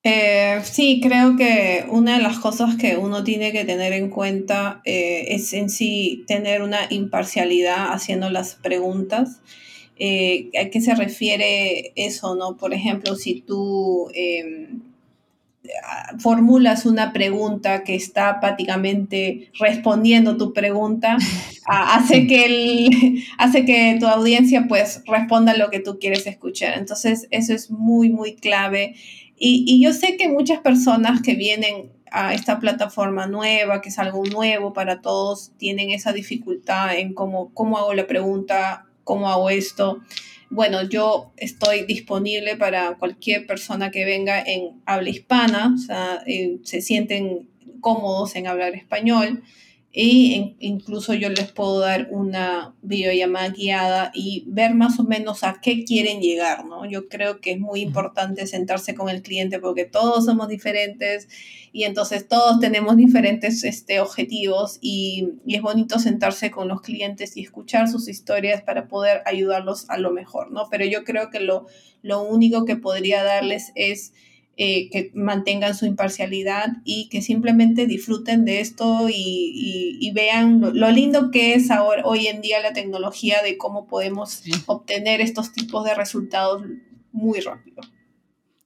Eh, 0.03 0.59
sí, 0.65 0.99
creo 1.01 1.37
que 1.37 1.85
una 1.87 2.17
de 2.17 2.21
las 2.21 2.37
cosas 2.37 2.75
que 2.75 2.97
uno 2.97 3.23
tiene 3.23 3.53
que 3.53 3.63
tener 3.63 3.93
en 3.93 4.09
cuenta 4.09 4.81
eh, 4.83 5.27
es 5.29 5.53
en 5.53 5.69
sí 5.69 6.25
tener 6.27 6.63
una 6.63 6.79
imparcialidad 6.89 7.93
haciendo 7.93 8.29
las 8.29 8.55
preguntas. 8.55 9.39
Eh, 9.99 10.49
¿A 10.61 10.69
qué 10.69 10.81
se 10.81 10.95
refiere 10.95 11.93
eso, 11.95 12.35
no? 12.35 12.57
Por 12.57 12.73
ejemplo, 12.73 13.15
si 13.15 13.39
tú 13.39 14.09
em, 14.13 14.81
formulas 16.19 16.85
una 16.85 17.13
pregunta 17.13 17.83
que 17.83 17.95
está 17.95 18.39
prácticamente 18.39 19.51
respondiendo 19.59 20.37
tu 20.37 20.53
pregunta, 20.53 21.17
hace, 21.65 22.27
que 22.27 22.45
el, 22.45 23.23
hace 23.37 23.65
que 23.65 23.97
tu 23.99 24.07
audiencia 24.07 24.65
pues 24.67 25.03
responda 25.05 25.55
lo 25.55 25.69
que 25.69 25.79
tú 25.79 25.99
quieres 25.99 26.25
escuchar. 26.27 26.77
Entonces 26.77 27.27
eso 27.31 27.53
es 27.53 27.69
muy, 27.71 28.09
muy 28.09 28.35
clave. 28.35 28.95
Y, 29.37 29.63
y 29.67 29.81
yo 29.81 29.93
sé 29.93 30.17
que 30.17 30.27
muchas 30.27 30.59
personas 30.59 31.21
que 31.21 31.35
vienen 31.35 31.91
a 32.11 32.33
esta 32.33 32.59
plataforma 32.59 33.27
nueva, 33.27 33.81
que 33.81 33.89
es 33.89 33.99
algo 33.99 34.23
nuevo 34.25 34.73
para 34.73 35.01
todos, 35.01 35.51
tienen 35.57 35.91
esa 35.91 36.11
dificultad 36.11 36.97
en 36.97 37.13
cómo, 37.13 37.53
cómo 37.53 37.77
hago 37.77 37.93
la 37.93 38.07
pregunta, 38.07 38.87
cómo 39.03 39.29
hago 39.29 39.49
esto 39.49 40.01
bueno, 40.49 40.81
yo 40.83 41.33
estoy 41.37 41.85
disponible 41.85 42.55
para 42.57 42.97
cualquier 42.97 43.45
persona 43.45 43.91
que 43.91 44.05
venga 44.05 44.41
en 44.41 44.81
habla 44.85 45.09
hispana, 45.09 45.73
o 45.75 45.77
sea, 45.77 46.23
eh, 46.25 46.57
se 46.63 46.81
sienten 46.81 47.49
cómodos 47.81 48.35
en 48.35 48.47
hablar 48.47 48.75
español 48.75 49.43
y 49.91 50.55
incluso 50.59 51.15
yo 51.15 51.29
les 51.29 51.51
puedo 51.51 51.79
dar 51.79 52.09
una 52.11 52.75
videollamada 52.83 53.49
guiada 53.49 54.11
y 54.13 54.43
ver 54.45 54.75
más 54.75 54.99
o 54.99 55.03
menos 55.03 55.43
a 55.43 55.59
qué 55.61 55.83
quieren 55.83 56.21
llegar, 56.21 56.63
¿no? 56.65 56.85
Yo 56.85 57.09
creo 57.09 57.41
que 57.41 57.53
es 57.53 57.59
muy 57.59 57.81
importante 57.81 58.45
sentarse 58.45 58.93
con 58.93 59.09
el 59.09 59.23
cliente 59.23 59.59
porque 59.59 59.85
todos 59.85 60.25
somos 60.25 60.47
diferentes 60.47 61.27
y 61.71 61.85
entonces 61.85 62.27
todos 62.27 62.59
tenemos 62.59 62.97
diferentes 62.97 63.63
este, 63.63 63.99
objetivos 63.99 64.77
y, 64.79 65.29
y 65.47 65.55
es 65.55 65.61
bonito 65.63 65.97
sentarse 65.97 66.51
con 66.51 66.67
los 66.67 66.81
clientes 66.81 67.35
y 67.35 67.41
escuchar 67.41 67.87
sus 67.87 68.07
historias 68.07 68.61
para 68.61 68.87
poder 68.87 69.23
ayudarlos 69.25 69.89
a 69.89 69.97
lo 69.97 70.11
mejor, 70.11 70.51
¿no? 70.51 70.67
Pero 70.69 70.85
yo 70.85 71.03
creo 71.03 71.31
que 71.31 71.39
lo, 71.39 71.65
lo 72.03 72.21
único 72.21 72.65
que 72.65 72.75
podría 72.75 73.23
darles 73.23 73.71
es 73.73 74.13
eh, 74.61 74.89
que 74.89 75.09
mantengan 75.13 75.73
su 75.73 75.85
imparcialidad 75.85 76.73
y 76.83 77.07
que 77.07 77.21
simplemente 77.21 77.87
disfruten 77.87 78.43
de 78.43 78.59
esto 78.59 79.07
y, 79.07 80.11
vean 80.13 80.59
lo, 80.59 80.91
lindo 80.91 81.31
que 81.31 81.53
es 81.53 81.71
ahora, 81.71 82.01
hoy 82.03 82.27
en 82.27 82.41
día 82.41 82.59
la 82.59 82.73
tecnología 82.73 83.41
de 83.41 83.55
cómo 83.55 83.87
podemos 83.87 84.43
obtener 84.65 85.21
estos 85.21 85.53
tipos 85.53 85.85
de 85.85 85.95
resultados 85.95 86.63
muy 87.13 87.39
rápido. 87.39 87.83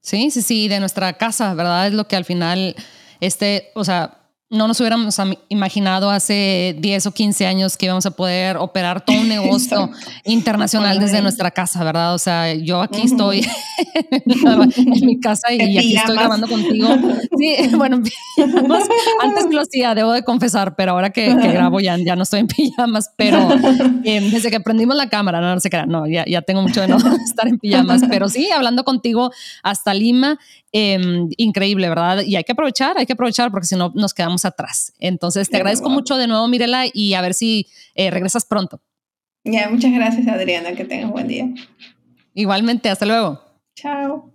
Sí, 0.02 0.32
sí, 0.32 0.42
sí, 0.42 0.68
de 0.68 0.80
nuestra 0.80 1.14
casa, 1.14 1.54
¿verdad? 1.54 1.86
Es 1.86 1.94
lo 1.94 2.08
que 2.08 2.16
al 2.16 2.26
final, 2.26 2.76
este, 3.22 3.70
o 3.76 3.84
sea, 3.84 4.23
no 4.54 4.68
nos 4.68 4.80
hubiéramos 4.80 5.18
imaginado 5.50 6.12
hace 6.12 6.76
10 6.80 7.08
o 7.08 7.12
15 7.12 7.48
años 7.48 7.76
que 7.76 7.88
íbamos 7.88 8.06
a 8.06 8.12
poder 8.12 8.58
operar 8.58 9.04
todo 9.04 9.20
un 9.20 9.28
negocio 9.28 9.90
internacional 10.26 11.00
desde 11.00 11.22
nuestra 11.22 11.50
casa, 11.52 11.84
¿verdad? 11.84 12.14
O 12.14 12.20
sea, 12.20 12.54
yo 12.54 12.82
aquí 12.82 13.02
estoy 13.02 13.40
en 14.12 15.06
mi 15.06 15.20
casa 15.20 15.52
y, 15.52 15.78
aquí 15.78 15.98
estoy 15.98 16.16
grabando 16.16 16.48
contigo. 16.48 16.88
Sí, 17.38 17.56
bueno, 17.76 18.02
antes 19.22 19.46
lo 19.52 19.62
hacía, 19.62 19.96
debo 19.96 20.12
de 20.12 20.24
confesar, 20.24 20.76
pero 20.76 20.92
ahora 20.92 21.10
que, 21.10 21.34
grabo 21.34 21.80
ya, 21.80 21.98
ya 21.98 22.16
no 22.16 22.24
estoy 22.24 22.42
en 22.42 22.48
pijamas, 22.48 23.12
pero 23.18 23.50
em, 24.04 24.30
desde 24.30 24.52
que 24.52 24.60
prendimos 24.60 24.96
la 24.96 25.10
cámara, 25.10 25.42
no, 25.42 25.56
no 25.56 25.60
sé 25.60 25.72
qué, 25.72 25.84
no, 25.88 26.08
ya, 26.08 26.26
ya 26.28 26.44
tengo 26.44 26.62
mucho 26.62 26.82
de 26.82 26.88
no 26.88 26.98
estar 26.98 27.48
en 27.48 27.58
pijamas, 27.58 28.04
pero 28.08 28.30
sí, 28.30 28.52
hablando 28.52 28.84
contigo 28.84 29.32
hasta 29.64 29.96
Lima, 29.96 30.38
Em, 30.76 31.30
increíble, 31.38 31.88
¿verdad? 31.88 32.24
Y 32.26 32.36
hay 32.36 32.44
que 32.44 32.54
aprovechar, 32.54 32.98
hay 32.98 33.06
que 33.06 33.14
aprovechar 33.14 33.52
porque 33.52 33.68
si 33.68 33.76
no 33.76 33.92
nos 33.94 34.12
quedamos 34.12 34.43
atrás. 34.46 34.94
Entonces, 35.00 35.50
te 35.50 35.58
agradezco 35.58 35.90
mucho 35.90 36.18
de 36.18 36.28
nuevo, 36.28 36.48
Mirela, 36.48 36.86
y 36.92 37.14
a 37.14 37.22
ver 37.22 37.34
si 37.34 37.68
eh, 37.96 38.12
regresas 38.12 38.46
pronto. 38.46 38.82
Ya, 39.44 39.70
muchas 39.70 39.92
gracias, 39.92 40.28
Adriana. 40.28 40.74
Que 40.74 40.86
tengas 40.86 41.12
buen 41.12 41.28
día. 41.28 41.50
Igualmente, 42.34 42.90
hasta 42.90 43.06
luego. 43.06 43.42
Chao. 43.76 44.33